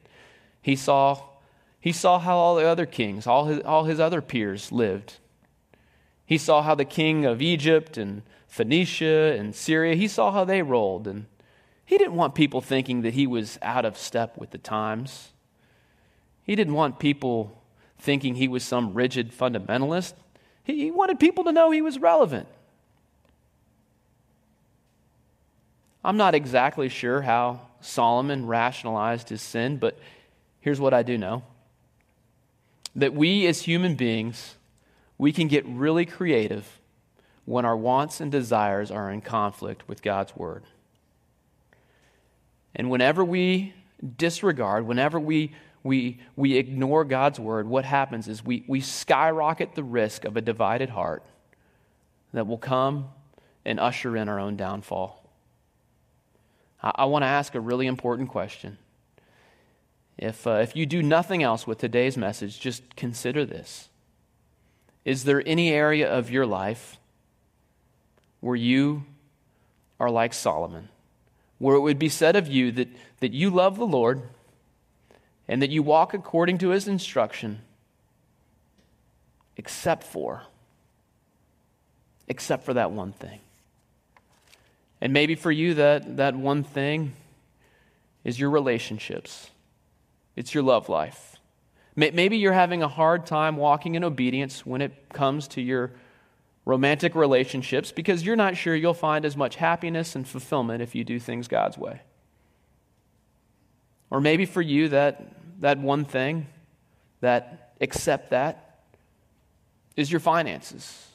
he 0.61 0.77
saw, 0.77 1.23
he 1.81 1.93
saw 1.93 2.19
how 2.19 2.37
all 2.37 2.57
the 2.57 2.67
other 2.67 2.87
kings, 2.87 3.27
all 3.27 3.47
his, 3.47 3.61
all 3.61 3.85
his 3.85 4.01
other 4.01 4.21
peers 4.21 4.73
lived. 4.73 5.19
He 6.27 6.37
saw 6.37 6.63
how 6.63 6.75
the 6.75 6.85
king 6.85 7.25
of 7.25 7.41
Egypt 7.41 7.97
and 7.97 8.23
Phoenicia 8.47 9.35
and 9.39 9.55
Syria, 9.55 9.95
he 9.95 10.09
saw 10.09 10.33
how 10.33 10.45
they 10.45 10.63
rolled. 10.63 11.07
And 11.07 11.27
he 11.85 11.97
didn't 11.97 12.17
want 12.17 12.35
people 12.35 12.61
thinking 12.61 13.03
that 13.03 13.15
he 13.15 13.27
was 13.27 13.59
out 13.63 13.85
of 13.85 13.97
step 13.97 14.37
with 14.37 14.51
the 14.51 14.59
times. 14.59 15.33
He 16.43 16.55
didn't 16.55 16.75
want 16.75 16.99
people 16.99 17.63
thinking 17.99 18.35
he 18.35 18.49
was 18.49 18.65
some 18.65 18.95
rigid 18.95 19.33
fundamentalist. 19.33 20.15
He 20.69 20.91
wanted 20.91 21.19
people 21.19 21.45
to 21.45 21.53
know 21.53 21.71
he 21.71 21.83
was 21.83 21.99
relevant. 21.99 22.47
I'm 26.05 26.17
not 26.17 26.35
exactly 26.35 26.89
sure 26.89 27.23
how 27.23 27.63
Solomon 27.81 28.47
rationalized 28.47 29.31
his 29.31 29.43
sin, 29.43 29.79
but 29.79 29.99
here's 30.61 30.79
what 30.79 30.95
I 30.95 31.03
do 31.03 31.19
know 31.19 31.43
that 32.95 33.15
we 33.15 33.47
as 33.47 33.63
human 33.63 33.95
beings, 33.95 34.57
we 35.17 35.33
can 35.33 35.49
get 35.49 35.65
really 35.67 36.05
creative 36.05 36.79
when 37.45 37.65
our 37.65 37.77
wants 37.77 38.21
and 38.21 38.31
desires 38.31 38.91
are 38.91 39.11
in 39.11 39.21
conflict 39.21 39.89
with 39.89 40.03
God's 40.03 40.35
word. 40.37 40.65
And 42.75 42.91
whenever 42.91 43.25
we 43.25 43.73
disregard, 44.17 44.87
whenever 44.87 45.19
we, 45.19 45.53
we, 45.89 46.21
we 46.37 46.57
ignore 46.57 47.05
God's 47.05 47.41
word, 47.41 47.67
what 47.67 47.85
happens 47.85 48.29
is 48.29 48.45
we, 48.45 48.65
we 48.69 48.81
skyrocket 48.81 49.75
the 49.75 49.83
risk 49.83 50.25
of 50.25 50.37
a 50.37 50.41
divided 50.41 50.91
heart 50.91 51.25
that 52.33 52.47
will 52.47 52.59
come 52.59 53.09
and 53.65 53.81
usher 53.81 54.17
in 54.17 54.29
our 54.29 54.39
own 54.39 54.57
downfall. 54.57 55.29
I, 56.83 56.93
I 56.97 57.05
want 57.07 57.25
to 57.25 57.27
ask 57.27 57.55
a 57.55 57.61
really 57.61 57.87
important 57.87 58.29
question. 58.29 58.79
If, 60.17 60.47
uh, 60.47 60.61
if 60.63 60.77
you 60.77 60.87
do 60.87 61.03
nothing 61.03 61.43
else 61.43 61.67
with 61.67 61.79
today's 61.79 62.17
message, 62.17 62.61
just 62.61 62.95
consider 62.95 63.45
this. 63.45 63.89
Is 65.05 65.25
there 65.25 65.43
any 65.47 65.71
area 65.71 66.09
of 66.09 66.31
your 66.31 66.45
life 66.45 66.99
where 68.41 68.57
you 68.57 69.05
are 69.99 70.11
like 70.11 70.35
Solomon? 70.35 70.91
where 71.59 71.77
it 71.77 71.81
would 71.81 71.99
be 71.99 72.09
said 72.09 72.37
of 72.37 72.49
you 72.49 72.73
that, 72.73 72.89
that 73.21 73.33
you 73.33 73.51
love 73.51 73.77
the 73.77 73.87
Lord 73.87 74.23
and 75.49 75.63
that 75.63 75.71
you 75.71 75.83
walk 75.83 76.13
according 76.13 76.59
to 76.59 76.71
his 76.71 76.87
instruction, 76.87 77.61
except 79.57 80.05
for, 80.05 80.43
except 82.29 82.65
for 82.65 82.75
that 82.75 82.91
one 82.91 83.13
thing. 83.13 83.41
And 85.01 85.13
maybe 85.13 85.35
for 85.35 85.51
you, 85.51 85.75
that, 85.75 86.17
that 86.19 86.37
one 86.37 86.65
thing 86.65 87.13
is 88.25 88.39
your 88.39 88.51
relationships, 88.51 89.51
it's 90.37 90.53
your 90.53 90.63
love 90.63 90.89
life. 90.89 91.37
Maybe 91.97 92.37
you're 92.37 92.53
having 92.53 92.85
a 92.85 92.89
hard 92.89 93.27
time 93.27 93.57
walking 93.57 93.97
in 93.97 94.05
obedience 94.05 94.65
when 94.65 94.83
it 94.83 95.09
comes 95.13 95.49
to 95.49 95.61
your 95.61 95.91
romantic 96.65 97.17
relationships 97.17 97.91
because 97.91 98.25
you're 98.25 98.37
not 98.37 98.57
sure 98.57 98.77
you'll 98.77 98.95
find 98.95 99.25
as 99.25 99.37
much 99.37 99.57
happiness 99.57 100.15
and 100.15 100.29
fulfillment 100.29 100.81
if 100.81 100.95
you 100.95 101.03
do 101.03 101.19
things 101.19 101.49
God's 101.49 101.77
way. 101.77 102.03
Or 104.11 104.21
maybe 104.21 104.47
for 104.47 104.63
you, 104.63 104.91
that, 104.91 105.38
that 105.59 105.79
one 105.79 106.05
thing, 106.05 106.47
that 107.21 107.75
accept 107.81 108.31
that, 108.31 108.81
is 109.97 110.11
your 110.11 110.21
finances. 110.21 111.07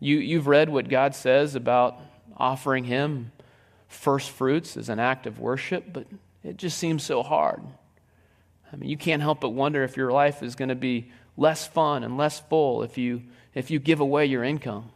You, 0.00 0.18
you've 0.18 0.46
read 0.46 0.68
what 0.68 0.88
God 0.88 1.14
says 1.14 1.54
about 1.54 1.98
offering 2.36 2.84
Him 2.84 3.32
first 3.88 4.30
fruits 4.30 4.76
as 4.76 4.88
an 4.88 5.00
act 5.00 5.26
of 5.26 5.40
worship, 5.40 5.92
but 5.92 6.06
it 6.44 6.56
just 6.56 6.78
seems 6.78 7.02
so 7.02 7.22
hard. 7.22 7.62
I 8.72 8.76
mean, 8.76 8.88
you 8.88 8.96
can't 8.96 9.22
help 9.22 9.40
but 9.40 9.50
wonder 9.50 9.82
if 9.82 9.96
your 9.96 10.12
life 10.12 10.42
is 10.42 10.54
going 10.54 10.68
to 10.68 10.74
be 10.74 11.10
less 11.36 11.66
fun 11.66 12.04
and 12.04 12.16
less 12.16 12.40
full 12.40 12.82
if 12.82 12.98
you 12.98 13.22
if 13.54 13.70
you 13.70 13.78
give 13.78 14.00
away 14.00 14.26
your 14.26 14.44
income. 14.44 14.90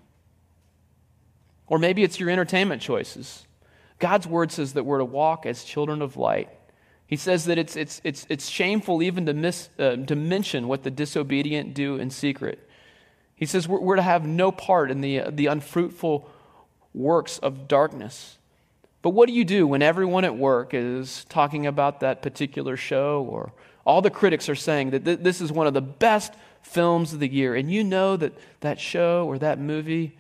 Or 1.67 1.79
maybe 1.79 2.03
it's 2.05 2.21
your 2.21 2.31
entertainment 2.31 2.83
choices. 2.83 3.47
God's 3.99 4.27
word 4.27 4.53
says 4.53 4.75
that 4.75 4.85
we're 4.85 4.99
to 4.99 5.05
walk 5.05 5.47
as 5.47 5.65
children 5.65 6.03
of 6.03 6.17
light. 6.17 6.51
He 7.13 7.17
says 7.17 7.45
that 7.45 7.59
it's, 7.59 7.77
it's, 7.77 8.01
it's, 8.05 8.27
it's 8.31 8.49
shameful 8.49 9.03
even 9.03 9.27
to, 9.27 9.35
miss, 9.35 9.69
uh, 9.79 9.97
to 9.97 10.17
mention 10.17 10.67
what 10.67 10.83
the 10.83 10.91
disobedient 10.91 11.75
do 11.75 11.97
in 11.97 12.09
secret. 12.09 12.67
He 13.35 13.45
says 13.45 13.69
we're, 13.69 13.81
we're 13.81 13.97
to 13.97 14.01
have 14.01 14.27
no 14.27 14.51
part 14.51 14.91
in 14.91 15.03
the, 15.03 15.21
uh, 15.21 15.31
the 15.31 15.45
unfruitful 15.49 16.27
works 16.95 17.37
of 17.37 17.69
darkness. 17.69 18.39
But 19.03 19.11
what 19.11 19.27
do 19.27 19.35
you 19.35 19.45
do 19.45 19.67
when 19.67 19.83
everyone 19.83 20.25
at 20.25 20.39
work 20.39 20.73
is 20.73 21.27
talking 21.29 21.67
about 21.67 22.01
that 22.01 22.23
particular 22.23 22.79
show 22.79 23.23
or 23.29 23.53
all 23.85 24.01
the 24.01 24.09
critics 24.09 24.49
are 24.49 24.55
saying 24.55 24.93
that 24.93 25.05
th- 25.05 25.19
this 25.19 25.43
is 25.43 25.53
one 25.53 25.67
of 25.67 25.75
the 25.75 25.83
best 25.83 26.33
films 26.63 27.13
of 27.13 27.21
the 27.21 27.29
year, 27.29 27.55
and 27.55 27.71
you 27.71 27.85
know 27.85 28.17
that 28.17 28.33
that 28.61 28.81
show 28.81 29.27
or 29.27 29.39
that 29.39 29.59
movie 29.59 30.17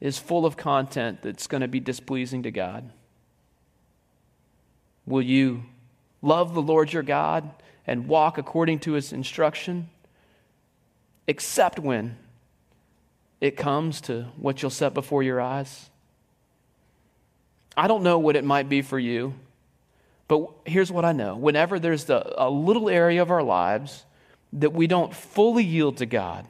is 0.00 0.20
full 0.20 0.46
of 0.46 0.56
content 0.56 1.22
that's 1.22 1.48
going 1.48 1.62
to 1.62 1.66
be 1.66 1.80
displeasing 1.80 2.44
to 2.44 2.52
God? 2.52 2.88
Will 5.06 5.22
you 5.22 5.64
love 6.22 6.54
the 6.54 6.62
Lord 6.62 6.92
your 6.92 7.02
God 7.02 7.50
and 7.86 8.08
walk 8.08 8.38
according 8.38 8.80
to 8.80 8.92
his 8.92 9.12
instruction? 9.12 9.88
Except 11.26 11.78
when 11.78 12.16
it 13.40 13.56
comes 13.56 14.00
to 14.02 14.24
what 14.36 14.60
you'll 14.60 14.70
set 14.70 14.94
before 14.94 15.22
your 15.22 15.40
eyes. 15.40 15.88
I 17.76 17.88
don't 17.88 18.02
know 18.02 18.18
what 18.18 18.36
it 18.36 18.44
might 18.44 18.68
be 18.68 18.82
for 18.82 18.98
you, 18.98 19.34
but 20.28 20.50
here's 20.66 20.92
what 20.92 21.04
I 21.04 21.12
know. 21.12 21.36
Whenever 21.36 21.78
there's 21.78 22.04
the, 22.04 22.34
a 22.42 22.50
little 22.50 22.90
area 22.90 23.22
of 23.22 23.30
our 23.30 23.42
lives 23.42 24.04
that 24.52 24.72
we 24.72 24.86
don't 24.86 25.14
fully 25.14 25.64
yield 25.64 25.96
to 25.98 26.06
God, 26.06 26.46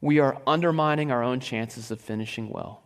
we 0.00 0.18
are 0.18 0.40
undermining 0.46 1.10
our 1.10 1.22
own 1.22 1.40
chances 1.40 1.90
of 1.90 2.00
finishing 2.00 2.50
well. 2.50 2.82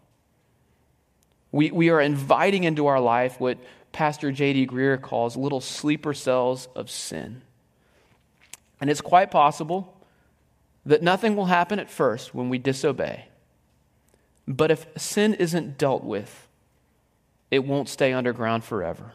We, 1.54 1.70
we 1.70 1.88
are 1.90 2.00
inviting 2.00 2.64
into 2.64 2.88
our 2.88 2.98
life 2.98 3.38
what 3.38 3.58
Pastor 3.92 4.32
J.D. 4.32 4.66
Greear 4.66 5.00
calls 5.00 5.36
little 5.36 5.60
sleeper 5.60 6.12
cells 6.12 6.66
of 6.74 6.90
sin. 6.90 7.42
And 8.80 8.90
it's 8.90 9.00
quite 9.00 9.30
possible 9.30 9.96
that 10.84 11.00
nothing 11.00 11.36
will 11.36 11.46
happen 11.46 11.78
at 11.78 11.88
first 11.88 12.34
when 12.34 12.48
we 12.48 12.58
disobey. 12.58 13.26
But 14.48 14.72
if 14.72 14.84
sin 14.96 15.32
isn't 15.34 15.78
dealt 15.78 16.02
with, 16.02 16.48
it 17.52 17.64
won't 17.64 17.88
stay 17.88 18.12
underground 18.12 18.64
forever. 18.64 19.12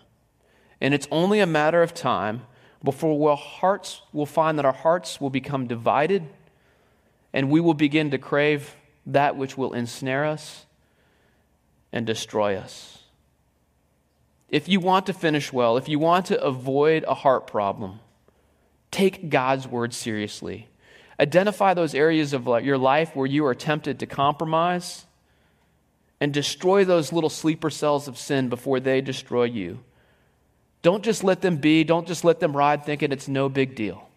And 0.80 0.94
it's 0.94 1.10
only 1.12 1.42
a 1.42 1.46
matter 1.46 1.84
of 1.84 1.94
time 1.94 2.44
before 2.82 3.20
we'll 3.20 3.36
hearts 3.36 4.02
will 4.14 4.26
find 4.26 4.58
that 4.58 4.66
our 4.66 4.72
hearts 4.72 5.20
will 5.20 5.30
become 5.30 5.68
divided 5.68 6.26
and 7.34 7.52
we 7.52 7.60
will 7.60 7.74
begin 7.74 8.12
to 8.12 8.18
crave 8.18 8.78
that 9.06 9.36
which 9.36 9.58
will 9.58 9.74
ensnare 9.74 10.24
us 10.24 10.66
and 11.92 12.06
destroy 12.06 12.56
us. 12.56 13.00
If 14.50 14.68
you 14.68 14.80
want 14.80 15.06
to 15.06 15.14
finish 15.14 15.54
well, 15.54 15.78
if 15.78 15.88
you 15.88 16.00
want 16.00 16.28
to 16.28 16.42
avoid 16.42 17.04
a 17.08 17.14
heart 17.14 17.48
problem, 17.48 18.00
take 18.92 19.30
God's 19.30 19.68
word 19.68 19.94
seriously. 19.94 20.68
Identify 21.20 21.74
those 21.74 21.94
areas 21.94 22.34
of 22.34 22.48
your 22.64 22.78
life 22.78 23.16
where 23.16 23.28
you 23.28 23.46
are 23.46 23.56
tempted 23.56 24.00
to 24.00 24.06
compromise 24.06 25.06
and 26.20 26.34
destroy 26.34 26.84
those 26.84 27.14
little 27.14 27.30
sleeper 27.30 27.70
cells 27.70 28.08
of 28.08 28.18
sin 28.18 28.50
before 28.50 28.80
they 28.80 29.02
destroy 29.02 29.44
you. 29.44 29.80
Don't 30.82 31.04
just 31.04 31.24
let 31.24 31.42
them 31.42 31.58
be, 31.58 31.84
don't 31.84 32.08
just 32.08 32.24
let 32.24 32.40
them 32.40 32.56
ride 32.56 32.86
thinking 32.86 33.12
it's 33.12 33.28
no 33.28 33.50
big 33.50 33.76
deal. 33.76 34.10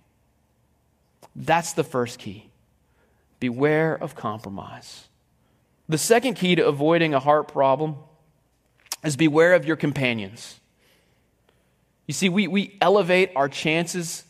That's 1.34 1.72
the 1.72 1.84
first 1.84 2.18
key. 2.18 2.48
Beware 3.40 3.96
of 3.96 4.14
compromise. 4.14 5.08
The 5.92 5.98
second 5.98 6.36
key 6.36 6.54
to 6.54 6.66
avoiding 6.66 7.12
a 7.12 7.20
heart 7.20 7.48
problem 7.48 7.96
is 9.04 9.14
beware 9.14 9.52
of 9.52 9.66
your 9.66 9.76
companions. 9.76 10.58
You 12.06 12.14
see, 12.14 12.30
we, 12.30 12.48
we 12.48 12.78
elevate 12.80 13.30
our 13.36 13.46
chances 13.46 14.24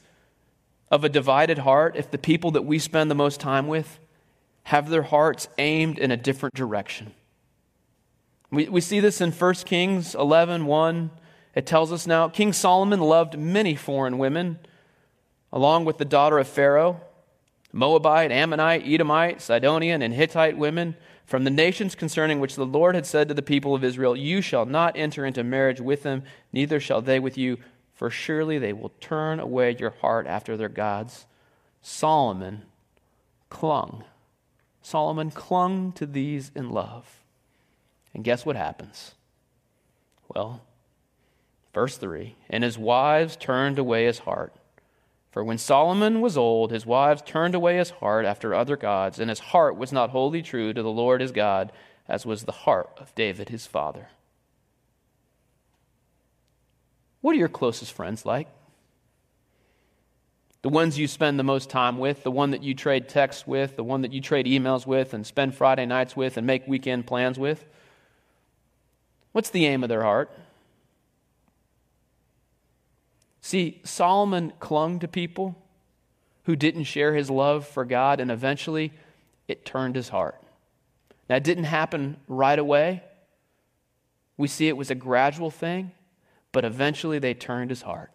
of 0.90 1.04
a 1.04 1.08
divided 1.08 1.58
heart 1.58 1.94
if 1.94 2.10
the 2.10 2.18
people 2.18 2.50
that 2.50 2.62
we 2.62 2.80
spend 2.80 3.12
the 3.12 3.14
most 3.14 3.38
time 3.38 3.68
with 3.68 4.00
have 4.64 4.88
their 4.88 5.04
hearts 5.04 5.46
aimed 5.56 6.00
in 6.00 6.10
a 6.10 6.16
different 6.16 6.56
direction. 6.56 7.12
We, 8.50 8.68
we 8.68 8.80
see 8.80 8.98
this 8.98 9.20
in 9.20 9.30
1 9.30 9.54
Kings 9.54 10.16
11 10.16 10.66
1 10.66 11.10
it 11.54 11.64
tells 11.64 11.92
us 11.92 12.08
now 12.08 12.28
King 12.28 12.52
Solomon 12.52 12.98
loved 12.98 13.38
many 13.38 13.76
foreign 13.76 14.18
women, 14.18 14.58
along 15.52 15.84
with 15.84 15.98
the 15.98 16.04
daughter 16.04 16.40
of 16.40 16.48
Pharaoh, 16.48 17.00
Moabite, 17.72 18.32
Ammonite, 18.32 18.84
Edomite, 18.84 19.40
Sidonian, 19.40 20.02
and 20.02 20.12
Hittite 20.12 20.58
women 20.58 20.96
from 21.32 21.44
the 21.44 21.50
nations 21.50 21.94
concerning 21.94 22.40
which 22.40 22.56
the 22.56 22.66
Lord 22.66 22.94
had 22.94 23.06
said 23.06 23.26
to 23.28 23.32
the 23.32 23.40
people 23.40 23.74
of 23.74 23.82
Israel, 23.82 24.14
You 24.14 24.42
shall 24.42 24.66
not 24.66 24.98
enter 24.98 25.24
into 25.24 25.42
marriage 25.42 25.80
with 25.80 26.02
them, 26.02 26.24
neither 26.52 26.78
shall 26.78 27.00
they 27.00 27.18
with 27.18 27.38
you, 27.38 27.56
for 27.94 28.10
surely 28.10 28.58
they 28.58 28.74
will 28.74 28.92
turn 29.00 29.40
away 29.40 29.74
your 29.74 29.94
heart 30.02 30.26
after 30.26 30.58
their 30.58 30.68
gods. 30.68 31.24
Solomon 31.80 32.64
clung. 33.48 34.04
Solomon 34.82 35.30
clung 35.30 35.92
to 35.92 36.04
these 36.04 36.50
in 36.54 36.68
love. 36.68 37.22
And 38.12 38.24
guess 38.24 38.44
what 38.44 38.56
happens? 38.56 39.14
Well, 40.28 40.60
Verse 41.72 41.96
3 41.96 42.36
And 42.50 42.62
his 42.62 42.76
wives 42.76 43.36
turned 43.36 43.78
away 43.78 44.04
his 44.04 44.18
heart. 44.18 44.52
For 45.32 45.42
when 45.42 45.56
Solomon 45.56 46.20
was 46.20 46.36
old, 46.36 46.70
his 46.70 46.84
wives 46.84 47.22
turned 47.24 47.54
away 47.54 47.78
his 47.78 47.88
heart 47.88 48.26
after 48.26 48.54
other 48.54 48.76
gods, 48.76 49.18
and 49.18 49.30
his 49.30 49.38
heart 49.38 49.78
was 49.78 49.90
not 49.90 50.10
wholly 50.10 50.42
true 50.42 50.74
to 50.74 50.82
the 50.82 50.90
Lord 50.90 51.22
his 51.22 51.32
God, 51.32 51.72
as 52.06 52.26
was 52.26 52.44
the 52.44 52.52
heart 52.52 52.90
of 52.98 53.14
David 53.14 53.48
his 53.48 53.66
father. 53.66 54.08
What 57.22 57.34
are 57.34 57.38
your 57.38 57.48
closest 57.48 57.92
friends 57.94 58.26
like? 58.26 58.46
The 60.60 60.68
ones 60.68 60.98
you 60.98 61.08
spend 61.08 61.38
the 61.38 61.44
most 61.44 61.70
time 61.70 61.96
with, 61.96 62.24
the 62.24 62.30
one 62.30 62.50
that 62.50 62.62
you 62.62 62.74
trade 62.74 63.08
texts 63.08 63.46
with, 63.46 63.76
the 63.76 63.82
one 63.82 64.02
that 64.02 64.12
you 64.12 64.20
trade 64.20 64.44
emails 64.44 64.86
with 64.86 65.14
and 65.14 65.26
spend 65.26 65.54
Friday 65.54 65.86
nights 65.86 66.14
with 66.14 66.36
and 66.36 66.46
make 66.46 66.68
weekend 66.68 67.06
plans 67.06 67.38
with? 67.38 67.64
What's 69.32 69.50
the 69.50 69.64
aim 69.64 69.82
of 69.82 69.88
their 69.88 70.02
heart? 70.02 70.30
See, 73.42 73.80
Solomon 73.84 74.52
clung 74.60 75.00
to 75.00 75.08
people 75.08 75.56
who 76.44 76.54
didn't 76.56 76.84
share 76.84 77.14
his 77.14 77.28
love 77.28 77.66
for 77.66 77.84
God, 77.84 78.20
and 78.20 78.30
eventually 78.30 78.92
it 79.48 79.66
turned 79.66 79.96
his 79.96 80.08
heart. 80.08 80.40
Now, 81.28 81.36
it 81.36 81.44
didn't 81.44 81.64
happen 81.64 82.16
right 82.28 82.58
away. 82.58 83.02
We 84.36 84.46
see 84.48 84.68
it 84.68 84.76
was 84.76 84.90
a 84.90 84.94
gradual 84.94 85.50
thing, 85.50 85.90
but 86.52 86.64
eventually 86.64 87.18
they 87.18 87.34
turned 87.34 87.70
his 87.70 87.82
heart. 87.82 88.10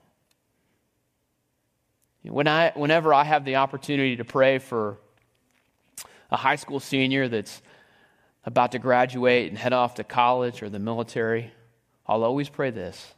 When 2.24 2.48
I, 2.48 2.72
whenever 2.76 3.13
I 3.13 3.24
have 3.24 3.46
the 3.46 3.58
opportunity 3.58 4.16
to 4.18 4.26
pray 4.26 4.60
for 4.60 4.98
a 6.32 6.38
high 6.38 6.56
school 6.56 6.80
senior 6.80 7.28
that's 7.28 7.62
about 8.46 8.72
to 8.74 8.80
graduate 8.80 9.50
and 9.50 9.58
head 9.58 9.74
off 9.74 9.96
to 9.96 10.04
college 10.04 10.63
or 10.63 10.70
the 10.70 10.80
military, 10.80 11.52
I'll 12.06 12.24
always 12.24 12.50
pray 12.50 12.72
this. 12.72 13.13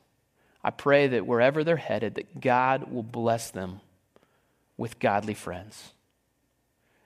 I 0.63 0.71
pray 0.71 1.07
that 1.07 1.25
wherever 1.25 1.63
they're 1.63 1.77
headed, 1.77 2.15
that 2.15 2.41
God 2.41 2.91
will 2.91 3.03
bless 3.03 3.51
them 3.51 3.79
with 4.77 4.99
godly 4.99 5.33
friends. 5.33 5.93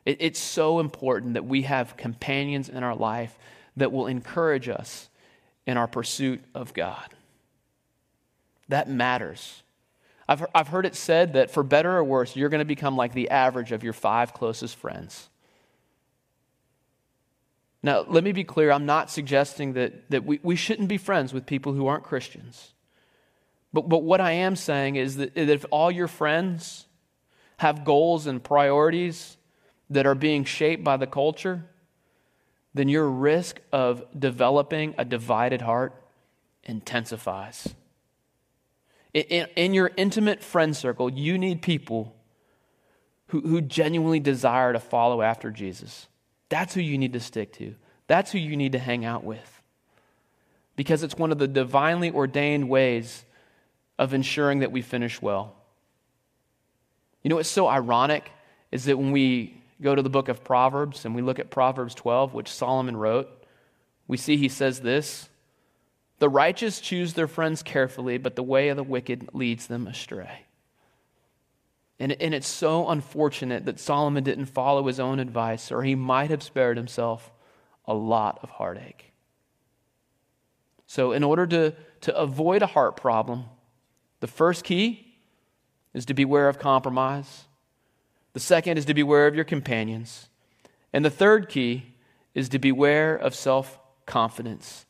It, 0.05 0.17
it's 0.19 0.39
so 0.39 0.79
important 0.79 1.35
that 1.35 1.45
we 1.45 1.63
have 1.63 1.97
companions 1.97 2.69
in 2.69 2.83
our 2.83 2.95
life 2.95 3.37
that 3.77 3.91
will 3.91 4.07
encourage 4.07 4.69
us 4.69 5.09
in 5.65 5.77
our 5.77 5.87
pursuit 5.87 6.43
of 6.53 6.73
God. 6.73 7.09
That 8.69 8.89
matters. 8.89 9.63
I've, 10.27 10.45
I've 10.53 10.67
heard 10.69 10.85
it 10.85 10.95
said 10.95 11.33
that 11.33 11.51
for 11.51 11.63
better 11.63 11.95
or 11.97 12.03
worse, 12.03 12.35
you're 12.35 12.49
going 12.49 12.59
to 12.59 12.65
become 12.65 12.95
like 12.95 13.13
the 13.13 13.29
average 13.29 13.71
of 13.71 13.83
your 13.83 13.93
five 13.93 14.33
closest 14.33 14.75
friends. 14.77 15.29
Now, 17.81 18.05
let 18.07 18.23
me 18.23 18.31
be 18.31 18.45
clear. 18.45 18.71
I'm 18.71 18.85
not 18.85 19.11
suggesting 19.11 19.73
that, 19.73 20.09
that 20.09 20.23
we, 20.23 20.39
we 20.41 20.55
shouldn't 20.55 20.87
be 20.87 20.97
friends 20.97 21.33
with 21.33 21.45
people 21.45 21.73
who 21.73 21.87
aren't 21.87 22.03
Christians. 22.03 22.73
But, 23.73 23.89
but 23.89 24.03
what 24.03 24.21
I 24.21 24.31
am 24.31 24.55
saying 24.55 24.95
is 24.95 25.17
that, 25.17 25.35
if 25.35 25.65
all 25.71 25.91
your 25.91 26.07
friends 26.07 26.85
have 27.57 27.83
goals 27.83 28.27
and 28.27 28.43
priorities 28.43 29.37
that 29.89 30.05
are 30.05 30.15
being 30.15 30.45
shaped 30.45 30.83
by 30.83 30.97
the 30.97 31.07
culture, 31.07 31.65
then 32.73 32.87
your 32.87 33.09
risk 33.09 33.59
of 33.71 34.03
developing 34.17 34.93
a 34.97 35.05
divided 35.05 35.61
heart 35.61 35.93
intensifies. 36.63 37.73
In, 39.13 39.47
in, 39.55 39.73
your 39.73 39.91
intimate 39.95 40.43
friend 40.43 40.75
circle, 40.75 41.09
you 41.09 41.37
need 41.37 41.61
people 41.61 42.15
who, 43.27 43.41
who 43.41 43.61
genuinely 43.61 44.19
desire 44.19 44.73
to 44.73 44.79
follow 44.79 45.21
after 45.21 45.51
Jesus. 45.51 46.07
That's 46.49 46.73
who 46.73 46.81
you 46.81 46.97
need 46.97 47.13
to 47.13 47.19
stick 47.19 47.53
to. 47.53 47.75
That's 48.07 48.31
who 48.31 48.39
you 48.39 48.57
need 48.57 48.71
to 48.71 48.79
hang 48.79 49.05
out 49.05 49.23
with. 49.23 49.61
Because 50.75 51.03
it's 51.03 51.15
one 51.15 51.31
of 51.31 51.37
the 51.37 51.47
divinely 51.47 52.09
ordained 52.09 52.69
ways 52.69 53.23
of 53.97 54.13
ensuring 54.13 54.59
that 54.59 54.71
we 54.71 54.81
finish 54.81 55.21
well. 55.21 55.55
You 57.21 57.29
know 57.29 57.37
what's 57.37 57.49
so 57.49 57.67
ironic 57.67 58.29
is 58.71 58.85
that 58.85 58.97
when 58.97 59.11
we 59.11 59.61
go 59.81 59.95
to 59.95 60.01
the 60.01 60.09
book 60.09 60.29
of 60.29 60.43
Proverbs 60.43 61.05
and 61.05 61.15
we 61.15 61.21
look 61.21 61.39
at 61.39 61.49
Proverbs 61.49 61.95
12, 61.95 62.33
which 62.33 62.49
Solomon 62.49 62.97
wrote, 62.97 63.29
we 64.07 64.17
see 64.17 64.37
he 64.37 64.49
says 64.49 64.81
this 64.81 65.29
The 66.19 66.29
righteous 66.29 66.81
choose 66.81 67.13
their 67.13 67.27
friends 67.27 67.63
carefully, 67.63 68.17
but 68.17 68.35
the 68.35 68.43
way 68.43 68.69
of 68.69 68.77
the 68.77 68.83
wicked 68.83 69.29
leads 69.33 69.67
them 69.67 69.87
astray. 69.87 70.45
And, 71.99 72.11
and 72.13 72.33
it's 72.33 72.47
so 72.47 72.89
unfortunate 72.89 73.65
that 73.65 73.79
Solomon 73.79 74.23
didn't 74.23 74.47
follow 74.47 74.87
his 74.87 74.99
own 74.99 75.19
advice, 75.19 75.71
or 75.71 75.83
he 75.83 75.95
might 75.95 76.31
have 76.31 76.43
spared 76.43 76.75
himself 76.75 77.31
a 77.85 77.93
lot 77.93 78.39
of 78.43 78.49
heartache. 78.49 79.13
So, 80.87 81.11
in 81.11 81.23
order 81.23 81.47
to, 81.47 81.75
to 82.01 82.15
avoid 82.15 82.61
a 82.61 82.67
heart 82.67 82.97
problem, 82.97 83.45
the 84.23 84.27
first 84.27 84.63
key 84.63 85.05
is 85.93 86.05
to 86.05 86.13
beware 86.13 86.47
of 86.47 86.57
compromise. 86.57 87.43
The 88.31 88.39
second 88.39 88.77
is 88.77 88.85
to 88.85 88.93
beware 88.93 89.27
of 89.27 89.35
your 89.35 89.43
companions. 89.43 90.29
And 90.93 91.03
the 91.03 91.09
third 91.09 91.49
key 91.49 91.87
is 92.33 92.47
to 92.47 92.57
beware 92.57 93.17
of 93.17 93.35
self 93.35 93.77
confidence. 94.05 94.85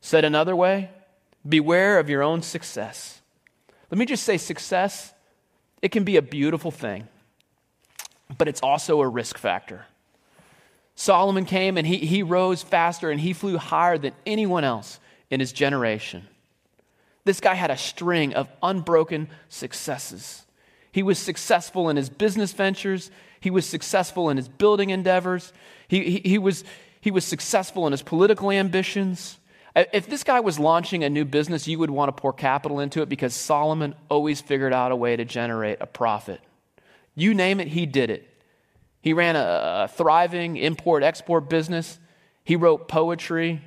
Said 0.00 0.24
another 0.24 0.54
way, 0.54 0.90
beware 1.44 1.98
of 1.98 2.08
your 2.08 2.22
own 2.22 2.40
success. 2.40 3.20
Let 3.90 3.98
me 3.98 4.06
just 4.06 4.22
say 4.22 4.36
success, 4.36 5.12
it 5.82 5.88
can 5.88 6.04
be 6.04 6.16
a 6.16 6.22
beautiful 6.22 6.70
thing, 6.70 7.08
but 8.38 8.46
it's 8.46 8.60
also 8.62 9.00
a 9.00 9.08
risk 9.08 9.38
factor. 9.38 9.86
Solomon 10.94 11.46
came 11.46 11.76
and 11.76 11.84
he, 11.84 11.96
he 11.96 12.22
rose 12.22 12.62
faster 12.62 13.10
and 13.10 13.20
he 13.20 13.32
flew 13.32 13.58
higher 13.58 13.98
than 13.98 14.12
anyone 14.24 14.62
else 14.62 15.00
in 15.30 15.40
his 15.40 15.50
generation. 15.50 16.28
This 17.28 17.40
guy 17.40 17.52
had 17.52 17.70
a 17.70 17.76
string 17.76 18.32
of 18.32 18.48
unbroken 18.62 19.28
successes. 19.50 20.46
He 20.92 21.02
was 21.02 21.18
successful 21.18 21.90
in 21.90 21.98
his 21.98 22.08
business 22.08 22.54
ventures. 22.54 23.10
He 23.38 23.50
was 23.50 23.66
successful 23.66 24.30
in 24.30 24.38
his 24.38 24.48
building 24.48 24.88
endeavors. 24.88 25.52
He, 25.88 26.04
he, 26.04 26.18
he, 26.30 26.38
was, 26.38 26.64
he 27.02 27.10
was 27.10 27.26
successful 27.26 27.86
in 27.86 27.92
his 27.92 28.00
political 28.00 28.50
ambitions. 28.50 29.36
If 29.76 30.06
this 30.06 30.24
guy 30.24 30.40
was 30.40 30.58
launching 30.58 31.04
a 31.04 31.10
new 31.10 31.26
business, 31.26 31.68
you 31.68 31.78
would 31.78 31.90
want 31.90 32.08
to 32.08 32.18
pour 32.18 32.32
capital 32.32 32.80
into 32.80 33.02
it 33.02 33.10
because 33.10 33.34
Solomon 33.34 33.94
always 34.08 34.40
figured 34.40 34.72
out 34.72 34.90
a 34.90 34.96
way 34.96 35.14
to 35.14 35.26
generate 35.26 35.82
a 35.82 35.86
profit. 35.86 36.40
You 37.14 37.34
name 37.34 37.60
it, 37.60 37.68
he 37.68 37.84
did 37.84 38.08
it. 38.08 38.26
He 39.02 39.12
ran 39.12 39.36
a, 39.36 39.86
thriving 39.92 40.56
import 40.56 41.02
export 41.02 41.50
business. 41.50 41.98
He 42.42 42.56
wrote 42.56 42.88
poetry. 42.88 43.60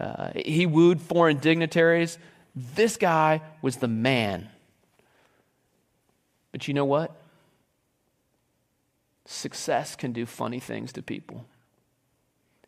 Uh, 0.00 0.30
he 0.34 0.64
wooed 0.64 1.02
foreign 1.02 1.36
dignitaries. 1.36 2.16
This 2.54 2.96
guy 2.96 3.42
was 3.62 3.76
the 3.76 3.88
man. 3.88 4.48
But 6.52 6.68
you 6.68 6.74
know 6.74 6.84
what? 6.84 7.14
Success 9.26 9.96
can 9.96 10.12
do 10.12 10.26
funny 10.26 10.60
things 10.60 10.92
to 10.92 11.02
people. 11.02 11.44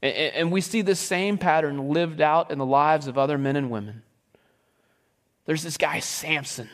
And, 0.03 0.53
we 0.53 0.61
see 0.61 0.83
this 0.83 1.01
same 1.01 1.39
pattern 1.39 1.91
lived 1.91 2.21
out 2.21 2.51
in 2.51 2.59
the 2.59 2.67
lives 2.67 3.07
of 3.07 3.17
other 3.17 3.39
men 3.39 3.57
and 3.57 3.71
women. 3.71 4.03
There's 5.47 5.63
this 5.63 5.77
guy, 5.77 6.01
Samson. 6.01 6.69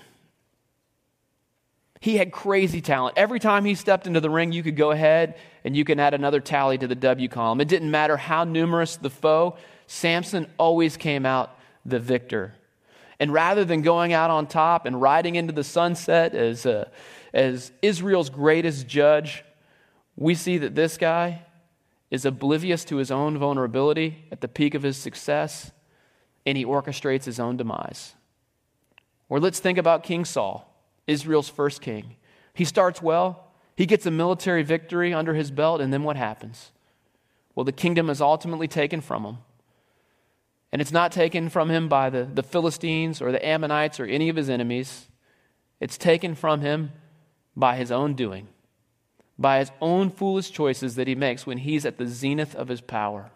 He 2.01 2.17
had 2.17 2.33
crazy 2.33 2.81
talent. 2.81 3.17
Every 3.17 3.39
time 3.39 3.65
he 3.65 3.77
stepped 3.77 4.07
into 4.09 4.21
the 4.21 4.29
ring, 4.29 4.51
you 4.51 4.63
could 4.63 4.77
go 4.77 4.91
ahead 4.91 5.37
and 5.65 5.77
you 5.77 5.85
can 5.85 6.01
add 6.01 6.15
another 6.15 6.41
tally 6.41 6.77
to 6.79 6.89
the 6.89 6.97
W 6.97 7.29
column. 7.29 7.61
It 7.61 7.69
didn't 7.69 7.91
matter 7.91 8.17
how 8.17 8.43
numerous 8.45 8.97
the 8.97 9.11
foe, 9.11 9.57
Samson 9.87 10.49
always 10.59 10.97
came 10.97 11.25
out 11.25 11.57
the 11.87 12.01
victor. 12.01 12.55
And 13.23 13.33
rather 13.33 13.65
than 13.65 13.83
going 13.83 14.13
out 14.13 14.31
on 14.31 14.49
top 14.49 14.85
and 14.85 15.01
riding 15.01 15.37
into 15.37 15.53
the 15.53 15.63
sunset 15.63 16.35
as, 16.35 16.67
uh, 16.67 16.87
as 17.33 17.71
Israel's 17.81 18.29
greatest 18.29 18.89
judge, 18.89 19.45
we 20.17 20.35
see 20.35 20.59
that 20.59 20.75
this 20.75 20.97
guy 20.97 21.43
is 22.11 22.25
oblivious 22.25 22.85
to 22.87 22.97
his 22.97 23.13
own 23.13 23.39
vulnerability 23.39 24.25
at 24.33 24.41
the 24.41 24.49
peak 24.49 24.75
of 24.75 24.83
his 24.83 24.97
success, 24.97 25.71
and 26.45 26.59
he 26.59 26.65
orchestrates 26.65 27.25
his 27.25 27.39
own 27.39 27.57
demise. 27.57 28.17
Or 29.29 29.39
let's 29.39 29.61
think 29.61 29.79
about 29.79 30.03
King 30.03 30.25
Saul. 30.25 30.69
Israel's 31.07 31.49
first 31.49 31.81
king. 31.81 32.17
He 32.53 32.65
starts 32.65 33.01
well, 33.01 33.53
he 33.77 33.87
gets 33.87 34.05
a 34.05 34.11
military 34.11 34.65
victory 34.65 35.15
under 35.15 35.35
his 35.35 35.53
belt, 35.53 35.81
and 35.81 35.93
then 35.93 36.03
what 36.03 36.17
happens? 36.17 36.73
Well, 37.55 37.63
the 37.63 37.71
kingdom 37.71 38.11
is 38.11 38.21
ultimately 38.21 38.67
taken 38.67 39.01
from 39.01 39.25
him. 39.25 39.39
And 40.73 40.81
it's 40.81 40.93
not 40.93 41.13
taken 41.13 41.49
from 41.49 41.71
him 41.71 41.89
by 41.89 42.09
the, 42.11 42.25
the 42.25 42.43
Philistines 42.43 43.21
or 43.21 43.31
the 43.31 43.47
Ammonites 43.47 44.01
or 44.01 44.07
any 44.07 44.29
of 44.29 44.37
his 44.37 44.49
enemies. 44.49 45.07
It's 45.81 45.99
taken 45.99 46.35
from 46.35 46.63
him 46.63 46.93
by 47.55 47.77
his 47.77 47.93
own 47.93 48.15
doing, 48.15 48.49
by 49.39 49.59
his 49.59 49.71
own 49.81 50.11
foolish 50.11 50.51
choices 50.51 50.95
that 50.95 51.07
he 51.07 51.15
makes 51.15 51.47
when 51.47 51.59
he's 51.59 51.85
at 51.85 51.99
the 51.99 52.07
zenith 52.07 52.55
of 52.55 52.69
his 52.69 52.81
power. 52.81 53.31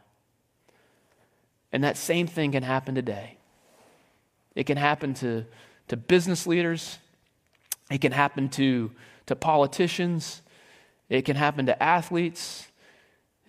And 1.73 1.85
that 1.85 1.99
same 1.99 2.27
thing 2.27 2.53
can 2.53 2.63
happen 2.63 2.95
today. 2.95 3.37
It 4.55 4.65
can 4.65 4.79
happen 4.79 5.13
to, 5.15 5.45
to 5.89 5.97
business 5.97 6.47
leaders, 6.47 6.99
it 7.91 8.01
can 8.01 8.13
happen 8.13 8.49
to, 8.51 8.91
to 9.27 9.37
politicians. 9.37 10.43
It 11.09 11.25
can 11.25 11.37
happen 11.37 11.67
to 11.67 11.83
athletes. 11.83 12.66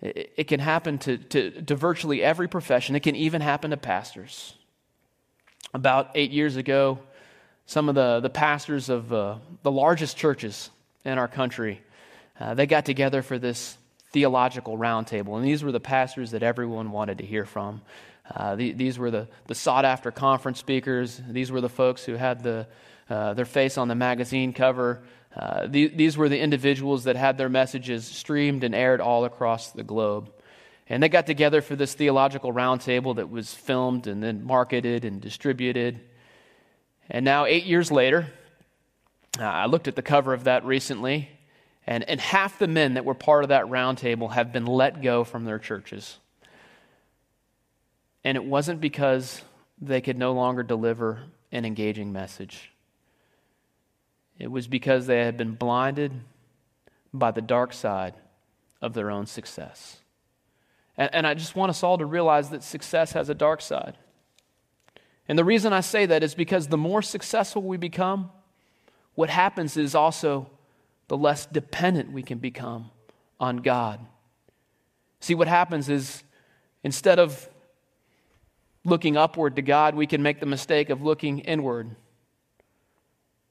It, 0.00 0.46
can 0.46 0.60
happen 0.60 0.98
to, 0.98 1.18
to, 1.18 1.62
to 1.62 1.74
virtually 1.74 2.22
every 2.22 2.48
profession. 2.48 2.94
It 2.94 3.00
can 3.00 3.16
even 3.16 3.40
happen 3.40 3.72
to 3.72 3.76
pastors. 3.76 4.54
About 5.74 6.10
eight 6.14 6.30
years 6.30 6.56
ago, 6.56 7.00
some 7.66 7.88
of 7.88 7.94
the, 7.94 8.20
the 8.20 8.30
pastors 8.30 8.88
of 8.88 9.12
uh, 9.12 9.36
the 9.62 9.72
largest 9.72 10.16
churches 10.16 10.70
in 11.04 11.18
our 11.18 11.28
country, 11.28 11.82
uh, 12.38 12.54
they 12.54 12.66
got 12.66 12.84
together 12.84 13.22
for 13.22 13.38
this 13.38 13.76
theological 14.12 14.78
roundtable. 14.78 15.36
And 15.36 15.44
these 15.44 15.64
were 15.64 15.72
the 15.72 15.80
pastors 15.80 16.30
that 16.30 16.42
everyone 16.42 16.92
wanted 16.92 17.18
to 17.18 17.26
hear 17.26 17.44
from. 17.44 17.82
Uh, 18.34 18.56
the, 18.56 18.72
these 18.72 18.98
were 18.98 19.10
the, 19.10 19.28
the 19.46 19.54
sought 19.54 19.84
after 19.84 20.10
conference 20.10 20.58
speakers. 20.58 21.20
These 21.28 21.50
were 21.50 21.60
the 21.60 21.68
folks 21.68 22.04
who 22.04 22.14
had 22.14 22.42
the, 22.42 22.66
uh, 23.10 23.34
their 23.34 23.44
face 23.44 23.76
on 23.76 23.88
the 23.88 23.94
magazine 23.94 24.52
cover. 24.52 25.02
Uh, 25.38 25.66
the, 25.68 25.88
these 25.88 26.16
were 26.16 26.28
the 26.28 26.40
individuals 26.40 27.04
that 27.04 27.14
had 27.14 27.38
their 27.38 27.48
messages 27.48 28.04
streamed 28.04 28.64
and 28.64 28.74
aired 28.74 29.00
all 29.00 29.24
across 29.24 29.70
the 29.70 29.84
globe. 29.84 30.32
And 30.88 31.02
they 31.02 31.08
got 31.08 31.26
together 31.26 31.60
for 31.60 31.76
this 31.76 31.94
theological 31.94 32.52
roundtable 32.52 33.16
that 33.16 33.30
was 33.30 33.54
filmed 33.54 34.06
and 34.06 34.22
then 34.22 34.44
marketed 34.44 35.04
and 35.04 35.20
distributed. 35.20 36.00
And 37.08 37.24
now, 37.24 37.44
eight 37.44 37.64
years 37.64 37.92
later, 37.92 38.26
uh, 39.38 39.44
I 39.44 39.66
looked 39.66 39.86
at 39.86 39.96
the 39.96 40.02
cover 40.02 40.32
of 40.32 40.44
that 40.44 40.64
recently, 40.64 41.28
and, 41.86 42.02
and 42.08 42.20
half 42.20 42.58
the 42.58 42.66
men 42.66 42.94
that 42.94 43.04
were 43.04 43.14
part 43.14 43.44
of 43.44 43.50
that 43.50 43.66
roundtable 43.66 44.32
have 44.32 44.52
been 44.52 44.66
let 44.66 45.02
go 45.02 45.24
from 45.24 45.44
their 45.44 45.58
churches. 45.58 46.18
And 48.24 48.36
it 48.36 48.44
wasn't 48.44 48.80
because 48.80 49.42
they 49.80 50.00
could 50.00 50.18
no 50.18 50.32
longer 50.32 50.62
deliver 50.62 51.22
an 51.52 51.64
engaging 51.64 52.12
message, 52.12 52.72
it 54.38 54.50
was 54.50 54.68
because 54.68 55.06
they 55.06 55.20
had 55.20 55.36
been 55.36 55.54
blinded 55.54 56.12
by 57.12 57.30
the 57.30 57.42
dark 57.42 57.72
side 57.72 58.14
of 58.80 58.94
their 58.94 59.10
own 59.10 59.26
success. 59.26 59.98
And, 60.96 61.10
and 61.12 61.26
I 61.26 61.34
just 61.34 61.56
want 61.56 61.70
us 61.70 61.82
all 61.82 61.98
to 61.98 62.06
realize 62.06 62.50
that 62.50 62.62
success 62.62 63.12
has 63.12 63.28
a 63.28 63.34
dark 63.34 63.60
side. 63.60 63.96
And 65.28 65.38
the 65.38 65.44
reason 65.44 65.72
I 65.72 65.80
say 65.80 66.06
that 66.06 66.22
is 66.22 66.34
because 66.34 66.68
the 66.68 66.78
more 66.78 67.02
successful 67.02 67.62
we 67.62 67.76
become, 67.76 68.30
what 69.14 69.28
happens 69.28 69.76
is 69.76 69.94
also 69.94 70.48
the 71.08 71.16
less 71.16 71.46
dependent 71.46 72.12
we 72.12 72.22
can 72.22 72.38
become 72.38 72.90
on 73.40 73.58
God. 73.58 74.00
See, 75.20 75.34
what 75.34 75.48
happens 75.48 75.88
is 75.88 76.22
instead 76.84 77.18
of 77.18 77.48
looking 78.84 79.16
upward 79.16 79.56
to 79.56 79.62
God, 79.62 79.94
we 79.94 80.06
can 80.06 80.22
make 80.22 80.40
the 80.40 80.46
mistake 80.46 80.90
of 80.90 81.02
looking 81.02 81.40
inward. 81.40 81.96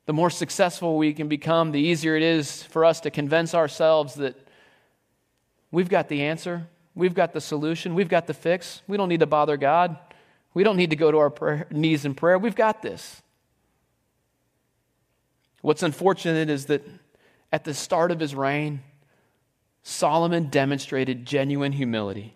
The 0.07 0.13
more 0.13 0.29
successful 0.29 0.97
we 0.97 1.13
can 1.13 1.27
become, 1.27 1.73
the 1.73 1.81
easier 1.81 2.15
it 2.15 2.23
is 2.23 2.63
for 2.63 2.85
us 2.85 3.01
to 3.01 3.11
convince 3.11 3.53
ourselves 3.53 4.15
that 4.15 4.35
we've 5.69 5.89
got 5.89 6.07
the 6.07 6.23
answer, 6.23 6.65
we've 6.95 7.13
got 7.13 7.33
the 7.33 7.41
solution, 7.41 7.93
we've 7.93 8.07
got 8.07 8.25
the 8.25 8.33
fix. 8.33 8.81
We 8.87 8.95
don't 8.95 9.09
need 9.09 9.19
to 9.19 9.25
bother 9.25 9.57
God. 9.57 9.97
We 10.53 10.63
don't 10.63 10.77
need 10.77 10.91
to 10.91 10.95
go 10.95 11.11
to 11.11 11.17
our 11.17 11.29
prayer, 11.29 11.67
knees 11.69 12.05
in 12.05 12.15
prayer. 12.15 12.39
We've 12.39 12.55
got 12.55 12.81
this. 12.81 13.21
What's 15.61 15.83
unfortunate 15.83 16.49
is 16.49 16.67
that 16.67 16.87
at 17.51 17.65
the 17.65 17.73
start 17.73 18.09
of 18.09 18.21
his 18.21 18.33
reign, 18.33 18.79
Solomon 19.83 20.49
demonstrated 20.49 21.25
genuine 21.25 21.73
humility. 21.73 22.33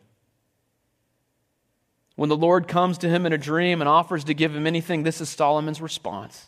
When 2.17 2.27
the 2.27 2.35
Lord 2.35 2.67
comes 2.67 2.97
to 2.97 3.09
him 3.09 3.25
in 3.25 3.31
a 3.31 3.37
dream 3.37 3.81
and 3.81 3.87
offers 3.87 4.25
to 4.25 4.33
give 4.33 4.53
him 4.53 4.67
anything, 4.67 5.03
this 5.03 5.21
is 5.21 5.29
Solomon's 5.29 5.79
response. 5.79 6.47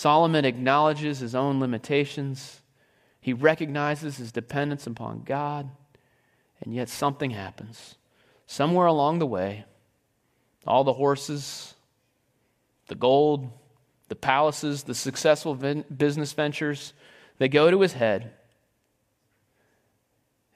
Solomon 0.00 0.46
acknowledges 0.46 1.18
his 1.18 1.34
own 1.34 1.60
limitations, 1.60 2.62
he 3.20 3.34
recognizes 3.34 4.16
his 4.16 4.32
dependence 4.32 4.86
upon 4.86 5.24
God, 5.24 5.68
and 6.62 6.74
yet 6.74 6.88
something 6.88 7.32
happens. 7.32 7.96
Somewhere 8.46 8.86
along 8.86 9.18
the 9.18 9.26
way, 9.26 9.66
all 10.66 10.84
the 10.84 10.94
horses, 10.94 11.74
the 12.86 12.94
gold, 12.94 13.50
the 14.08 14.16
palaces, 14.16 14.84
the 14.84 14.94
successful 14.94 15.54
business 15.54 16.32
ventures, 16.32 16.94
they 17.36 17.50
go 17.50 17.70
to 17.70 17.82
his 17.82 17.92
head 17.92 18.32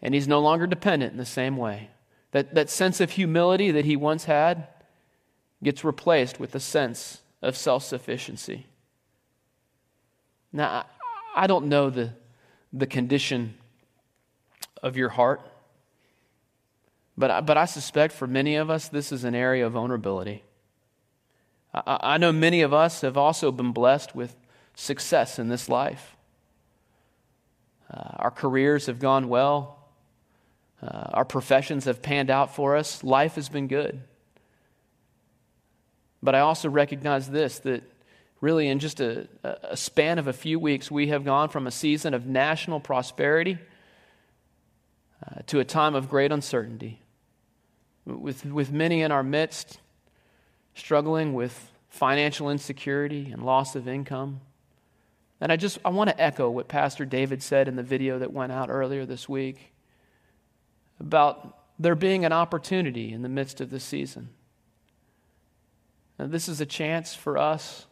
and 0.01 0.15
he's 0.15 0.27
no 0.27 0.41
longer 0.41 0.67
dependent 0.67 1.13
in 1.13 1.19
the 1.19 1.27
same 1.27 1.59
way. 1.59 1.91
That, 2.31 2.55
that 2.55 2.71
sense 2.71 2.99
of 2.99 3.11
humility 3.11 3.71
that 3.73 3.85
he 3.85 3.95
once 3.95 4.25
had 4.25 4.69
gets 5.63 5.85
replaced 5.85 6.41
with 6.41 6.55
a 6.55 6.61
sense 6.61 7.21
of 7.43 7.59
self 7.59 7.85
sufficiency. 7.85 8.69
Now, 10.55 10.87
I 11.35 11.49
don't 11.49 11.67
know 11.67 11.91
the, 11.91 12.13
the 12.73 12.87
condition 12.87 13.55
of 14.85 14.97
your 14.97 15.09
heart, 15.09 15.41
but 17.19 17.31
I, 17.31 17.41
but 17.41 17.59
I 17.59 17.65
suspect 17.65 18.15
for 18.15 18.29
many 18.29 18.55
of 18.55 18.71
us, 18.71 18.89
this 18.89 19.11
is 19.11 19.25
an 19.25 19.35
area 19.35 19.67
of 19.67 19.73
vulnerability. 19.73 20.45
I, 21.75 21.99
I 22.01 22.19
know 22.19 22.31
many 22.31 22.63
of 22.63 22.73
us 22.73 23.01
have 23.01 23.17
also 23.17 23.51
been 23.51 23.73
blessed 23.73 24.15
with 24.15 24.37
success 24.77 25.41
in 25.41 25.49
this 25.49 25.69
life. 25.69 26.15
Uh, 27.93 28.11
our 28.17 28.31
careers 28.31 28.87
have 28.87 29.01
gone 29.01 29.29
well. 29.29 29.79
Uh, 30.81 31.11
our 31.15 31.25
professions 31.25 31.87
have 31.87 32.01
panned 32.01 32.31
out 32.31 32.55
for 32.55 32.77
us. 32.77 33.03
Life 33.03 33.35
has 33.35 33.49
been 33.49 33.67
good. 33.67 34.01
But 36.23 36.37
I 36.37 36.41
also 36.41 36.69
recognize 36.69 37.29
this 37.29 37.59
that 37.61 37.83
really, 38.45 38.69
in 38.69 38.79
just 38.79 39.01
a, 39.01 39.27
a 39.43 39.77
span 39.77 40.19
of 40.19 40.29
a 40.29 40.33
few 40.35 40.59
weeks, 40.61 40.91
we 40.91 41.09
have 41.09 41.25
gone 41.25 41.49
from 41.49 41.67
a 41.67 41.71
season 41.71 42.13
of 42.13 42.27
national 42.27 42.79
prosperity 42.79 43.59
uh, 45.27 45.41
to 45.47 45.61
a 45.61 45.65
time 45.65 45.95
of 45.95 46.11
great 46.11 46.31
uncertainty. 46.31 47.01
With, 48.05 48.45
with 48.45 48.71
many 48.71 49.01
in 49.01 49.11
our 49.11 49.23
midst 49.23 49.79
struggling 50.75 51.33
with 51.33 51.73
financial 51.89 52.51
insecurity 52.51 53.31
and 53.33 53.43
loss 53.43 53.75
of 53.77 53.89
income. 53.89 54.43
And 55.41 55.51
I 55.51 55.57
just 55.57 55.79
I 55.83 55.89
want 55.89 56.11
to 56.11 56.21
echo 56.21 56.51
what 56.51 56.69
Pastor 56.69 57.07
David 57.07 57.43
said 57.43 57.67
in 57.67 57.77
the 57.77 57.83
video 57.83 58.19
that 58.19 58.31
went 58.31 58.53
out 58.53 58.69
earlier 58.69 59.07
this 59.07 59.27
week 59.27 59.73
about 61.01 61.57
there 61.79 61.95
being 61.95 62.27
an 62.27 62.33
opportunity 62.33 63.11
in 63.11 63.23
the 63.23 63.29
midst 63.31 63.63
of 63.63 63.71
this 63.71 63.85
season. 63.85 64.29
And 66.19 66.31
this 66.31 66.47
is 66.47 66.61
a 66.61 66.67
chance 66.67 67.15
for 67.15 67.39
us 67.39 67.87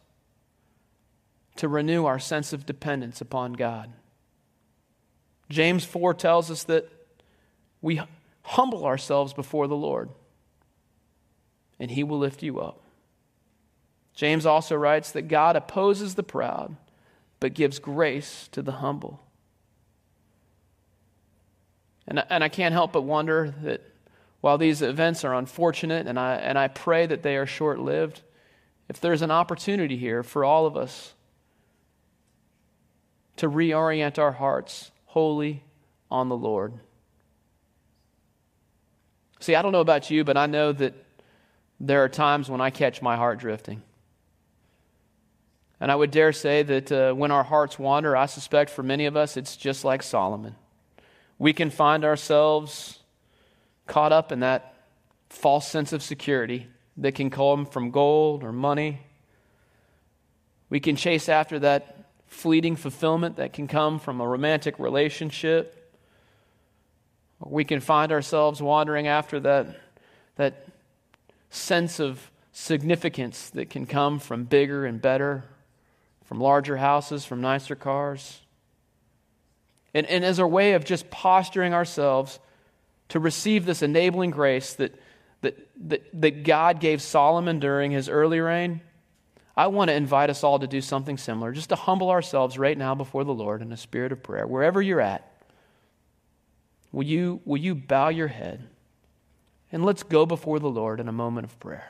to 1.55 1.67
renew 1.67 2.05
our 2.05 2.19
sense 2.19 2.53
of 2.53 2.65
dependence 2.65 3.21
upon 3.21 3.53
God. 3.53 3.91
James 5.49 5.83
4 5.85 6.13
tells 6.13 6.49
us 6.49 6.63
that 6.63 6.89
we 7.81 8.01
humble 8.43 8.85
ourselves 8.85 9.33
before 9.33 9.67
the 9.67 9.75
Lord, 9.75 10.09
and 11.79 11.91
He 11.91 12.03
will 12.03 12.17
lift 12.17 12.41
you 12.41 12.59
up. 12.59 12.81
James 14.15 14.45
also 14.45 14.75
writes 14.75 15.11
that 15.11 15.23
God 15.23 15.55
opposes 15.55 16.15
the 16.15 16.23
proud, 16.23 16.75
but 17.39 17.53
gives 17.53 17.79
grace 17.79 18.47
to 18.51 18.61
the 18.61 18.73
humble. 18.73 19.21
And, 22.07 22.23
and 22.29 22.43
I 22.43 22.49
can't 22.49 22.73
help 22.73 22.93
but 22.93 23.01
wonder 23.01 23.53
that 23.63 23.81
while 24.41 24.57
these 24.57 24.81
events 24.81 25.23
are 25.23 25.33
unfortunate, 25.33 26.05
and 26.05 26.19
I, 26.19 26.35
and 26.35 26.59
I 26.59 26.67
pray 26.67 27.05
that 27.05 27.23
they 27.23 27.37
are 27.37 27.45
short 27.45 27.79
lived, 27.79 28.21
if 28.89 28.99
there's 28.99 29.21
an 29.21 29.31
opportunity 29.31 29.97
here 29.97 30.21
for 30.21 30.43
all 30.43 30.65
of 30.65 30.75
us 30.75 31.13
to 33.43 33.49
reorient 33.49 34.17
our 34.17 34.31
hearts 34.31 34.91
wholly 35.05 35.63
on 36.09 36.29
the 36.29 36.37
Lord. 36.37 36.73
See, 39.39 39.55
I 39.55 39.61
don't 39.61 39.71
know 39.71 39.81
about 39.81 40.09
you, 40.09 40.23
but 40.23 40.37
I 40.37 40.45
know 40.45 40.71
that 40.71 40.93
there 41.79 42.03
are 42.03 42.09
times 42.09 42.49
when 42.49 42.61
I 42.61 42.69
catch 42.69 43.01
my 43.01 43.15
heart 43.15 43.39
drifting. 43.39 43.81
And 45.79 45.91
I 45.91 45.95
would 45.95 46.11
dare 46.11 46.31
say 46.31 46.63
that 46.63 46.91
uh, 46.91 47.13
when 47.13 47.31
our 47.31 47.43
hearts 47.43 47.77
wander, 47.77 48.15
I 48.15 48.27
suspect 48.27 48.69
for 48.69 48.83
many 48.83 49.05
of 49.05 49.17
us, 49.17 49.35
it's 49.35 49.57
just 49.57 49.83
like 49.83 50.01
Solomon 50.01 50.55
we 51.43 51.51
can 51.51 51.69
find 51.69 52.05
ourselves 52.05 52.99
caught 53.85 54.13
up 54.13 54.31
in 54.31 54.39
that 54.39 54.75
false 55.29 55.67
sense 55.67 55.91
of 55.91 56.01
security 56.01 56.67
that 56.95 57.15
can 57.15 57.29
come 57.29 57.65
from 57.65 57.91
gold 57.91 58.43
or 58.43 58.53
money. 58.53 59.01
We 60.69 60.79
can 60.79 60.95
chase 60.95 61.27
after 61.27 61.59
that 61.59 61.92
fleeting 62.33 62.75
fulfillment 62.75 63.37
that 63.37 63.53
can 63.53 63.67
come 63.67 63.99
from 63.99 64.19
a 64.19 64.27
romantic 64.27 64.79
relationship. 64.79 65.79
We 67.39 67.63
can 67.63 67.79
find 67.79 68.11
ourselves 68.11 68.61
wandering 68.61 69.07
after 69.07 69.39
that, 69.41 69.79
that 70.35 70.67
sense 71.49 71.99
of 71.99 72.31
significance 72.51 73.49
that 73.51 73.69
can 73.69 73.85
come 73.85 74.19
from 74.19 74.43
bigger 74.45 74.85
and 74.85 75.01
better, 75.01 75.43
from 76.25 76.39
larger 76.39 76.77
houses, 76.77 77.25
from 77.25 77.41
nicer 77.41 77.75
cars 77.75 78.41
and, 79.93 80.07
and 80.07 80.25
as 80.25 80.39
a 80.39 80.47
way 80.47 80.73
of 80.73 80.85
just 80.85 81.09
posturing 81.09 81.73
ourselves 81.73 82.39
to 83.09 83.19
receive 83.19 83.65
this 83.65 83.81
enabling 83.81 84.31
grace 84.31 84.73
that, 84.73 84.95
that, 85.41 85.67
that, 85.87 86.21
that 86.21 86.43
God 86.43 86.79
gave 86.79 87.01
Solomon 87.01 87.59
during 87.59 87.91
his 87.91 88.09
early 88.09 88.39
reign, 88.39 88.81
I 89.55 89.67
want 89.67 89.89
to 89.89 89.93
invite 89.93 90.29
us 90.29 90.43
all 90.43 90.59
to 90.59 90.67
do 90.67 90.81
something 90.81 91.17
similar, 91.17 91.51
just 91.51 91.69
to 91.69 91.75
humble 91.75 92.09
ourselves 92.09 92.57
right 92.57 92.77
now 92.77 92.95
before 92.95 93.23
the 93.23 93.33
Lord 93.33 93.61
in 93.61 93.71
a 93.71 93.77
spirit 93.77 94.11
of 94.11 94.23
prayer, 94.23 94.47
wherever 94.47 94.81
you're 94.81 95.01
at. 95.01 95.31
will 96.91 97.03
you, 97.03 97.41
will 97.45 97.57
you 97.57 97.75
bow 97.75 98.09
your 98.09 98.29
head 98.29 98.67
and 99.73 99.83
let's 99.83 100.03
go 100.03 100.27
before 100.27 100.59
the 100.59 100.69
Lord 100.69 100.99
in 100.99 101.07
a 101.07 101.11
moment 101.11 101.45
of 101.45 101.59
prayer. 101.59 101.89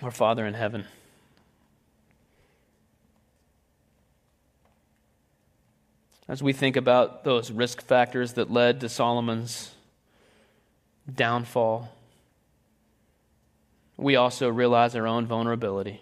Our 0.00 0.12
Father 0.12 0.46
in 0.46 0.54
heaven, 0.54 0.86
as 6.26 6.42
we 6.42 6.52
think 6.52 6.76
about 6.76 7.24
those 7.24 7.50
risk 7.50 7.82
factors 7.82 8.34
that 8.34 8.50
led 8.50 8.80
to 8.80 8.88
Solomon's 8.88 9.72
downfall, 11.14 11.90
we 13.96 14.16
also 14.16 14.48
realize 14.48 14.96
our 14.96 15.06
own 15.06 15.26
vulnerability. 15.26 16.00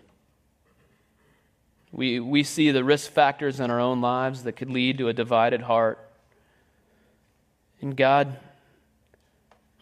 We, 1.90 2.20
we 2.20 2.42
see 2.42 2.70
the 2.70 2.84
risk 2.84 3.10
factors 3.10 3.60
in 3.60 3.70
our 3.70 3.80
own 3.80 4.00
lives 4.00 4.44
that 4.44 4.52
could 4.52 4.70
lead 4.70 4.98
to 4.98 5.08
a 5.08 5.12
divided 5.12 5.62
heart. 5.62 5.98
And 7.80 7.96
God, 7.96 8.36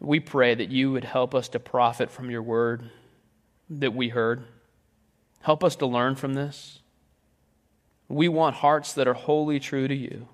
we 0.00 0.20
pray 0.20 0.54
that 0.54 0.70
you 0.70 0.92
would 0.92 1.04
help 1.04 1.34
us 1.34 1.48
to 1.48 1.58
profit 1.58 2.10
from 2.10 2.30
your 2.30 2.42
word 2.42 2.90
that 3.68 3.94
we 3.94 4.08
heard. 4.08 4.44
Help 5.40 5.64
us 5.64 5.76
to 5.76 5.86
learn 5.86 6.14
from 6.14 6.34
this. 6.34 6.80
We 8.08 8.28
want 8.28 8.56
hearts 8.56 8.92
that 8.94 9.08
are 9.08 9.14
wholly 9.14 9.58
true 9.58 9.88
to 9.88 9.94
you. 9.94 10.28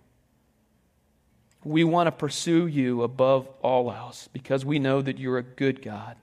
We 1.64 1.84
want 1.84 2.08
to 2.08 2.12
pursue 2.12 2.66
you 2.66 3.02
above 3.02 3.48
all 3.62 3.92
else 3.92 4.28
because 4.32 4.64
we 4.64 4.78
know 4.78 5.00
that 5.00 5.18
you're 5.18 5.38
a 5.38 5.42
good 5.42 5.82
God 5.82 6.16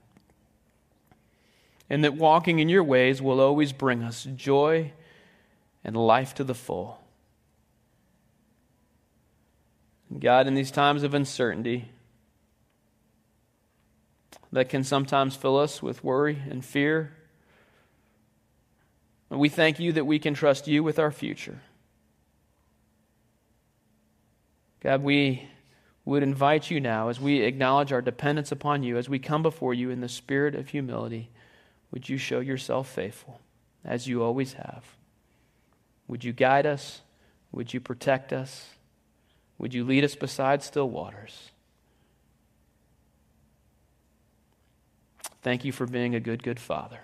and 1.90 2.04
that 2.04 2.16
walking 2.16 2.60
in 2.60 2.70
your 2.70 2.84
ways 2.84 3.22
will 3.22 3.40
always 3.40 3.74
bring 3.74 4.04
us 4.04 4.28
joy 4.36 4.92
and 5.84 5.96
life 5.96 6.34
to 6.36 6.44
the 6.44 6.54
full. 6.54 7.02
God, 10.18 10.48
in 10.48 10.56
these 10.56 10.72
times 10.72 11.04
of 11.04 11.14
uncertainty 11.14 11.90
that 14.52 14.70
can 14.70 14.84
sometimes 14.84 15.36
fill 15.36 15.58
us 15.58 15.82
with 15.82 16.04
worry 16.04 16.42
and 16.50 16.66
fear, 16.66 17.14
we 19.30 19.50
thank 19.50 19.80
you 19.80 19.92
that 19.94 20.06
we 20.06 20.18
can 20.18 20.34
trust 20.34 20.68
you 20.68 20.84
with 20.84 20.98
our 20.98 21.12
future. 21.12 21.62
God, 24.82 25.04
we 25.04 25.48
would 26.06 26.24
invite 26.24 26.72
you 26.72 26.80
now 26.80 27.10
as 27.10 27.20
we 27.20 27.42
acknowledge 27.42 27.92
our 27.92 28.02
dependence 28.02 28.52
upon 28.52 28.84
you, 28.84 28.98
as 28.98 29.10
we 29.10 29.20
come 29.20 29.44
before 29.44 29.74
you 29.74 29.90
in 29.90 30.02
the 30.02 30.10
spirit 30.10 30.56
of 30.56 30.70
humility, 30.70 31.30
would 31.92 32.08
you 32.08 32.18
show 32.18 32.40
yourself 32.40 32.90
faithful 32.90 33.42
as 33.84 34.08
you 34.08 34.24
always 34.24 34.54
have? 34.54 34.84
Would 36.08 36.24
you 36.24 36.34
guide 36.34 36.66
us? 36.66 37.02
Would 37.52 37.74
you 37.74 37.80
protect 37.80 38.32
us? 38.34 38.70
Would 39.58 39.74
you 39.74 39.84
lead 39.84 40.04
us 40.04 40.16
beside 40.16 40.64
still 40.64 40.90
waters? 40.90 41.52
Thank 45.42 45.64
you 45.66 45.72
for 45.72 45.86
being 45.86 46.16
a 46.16 46.20
good, 46.20 46.44
good 46.44 46.60
Father. 46.60 47.00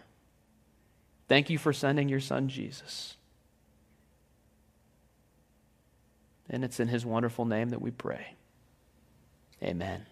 Thank 1.28 1.50
you 1.50 1.58
for 1.58 1.74
sending 1.74 2.10
your 2.10 2.20
Son, 2.20 2.48
Jesus. 2.48 3.18
And 6.50 6.64
it's 6.64 6.80
in 6.80 6.88
his 6.88 7.06
wonderful 7.06 7.46
name 7.46 7.70
that 7.70 7.82
we 7.82 7.92
pray. 7.92 8.36
Amen. 9.64 10.06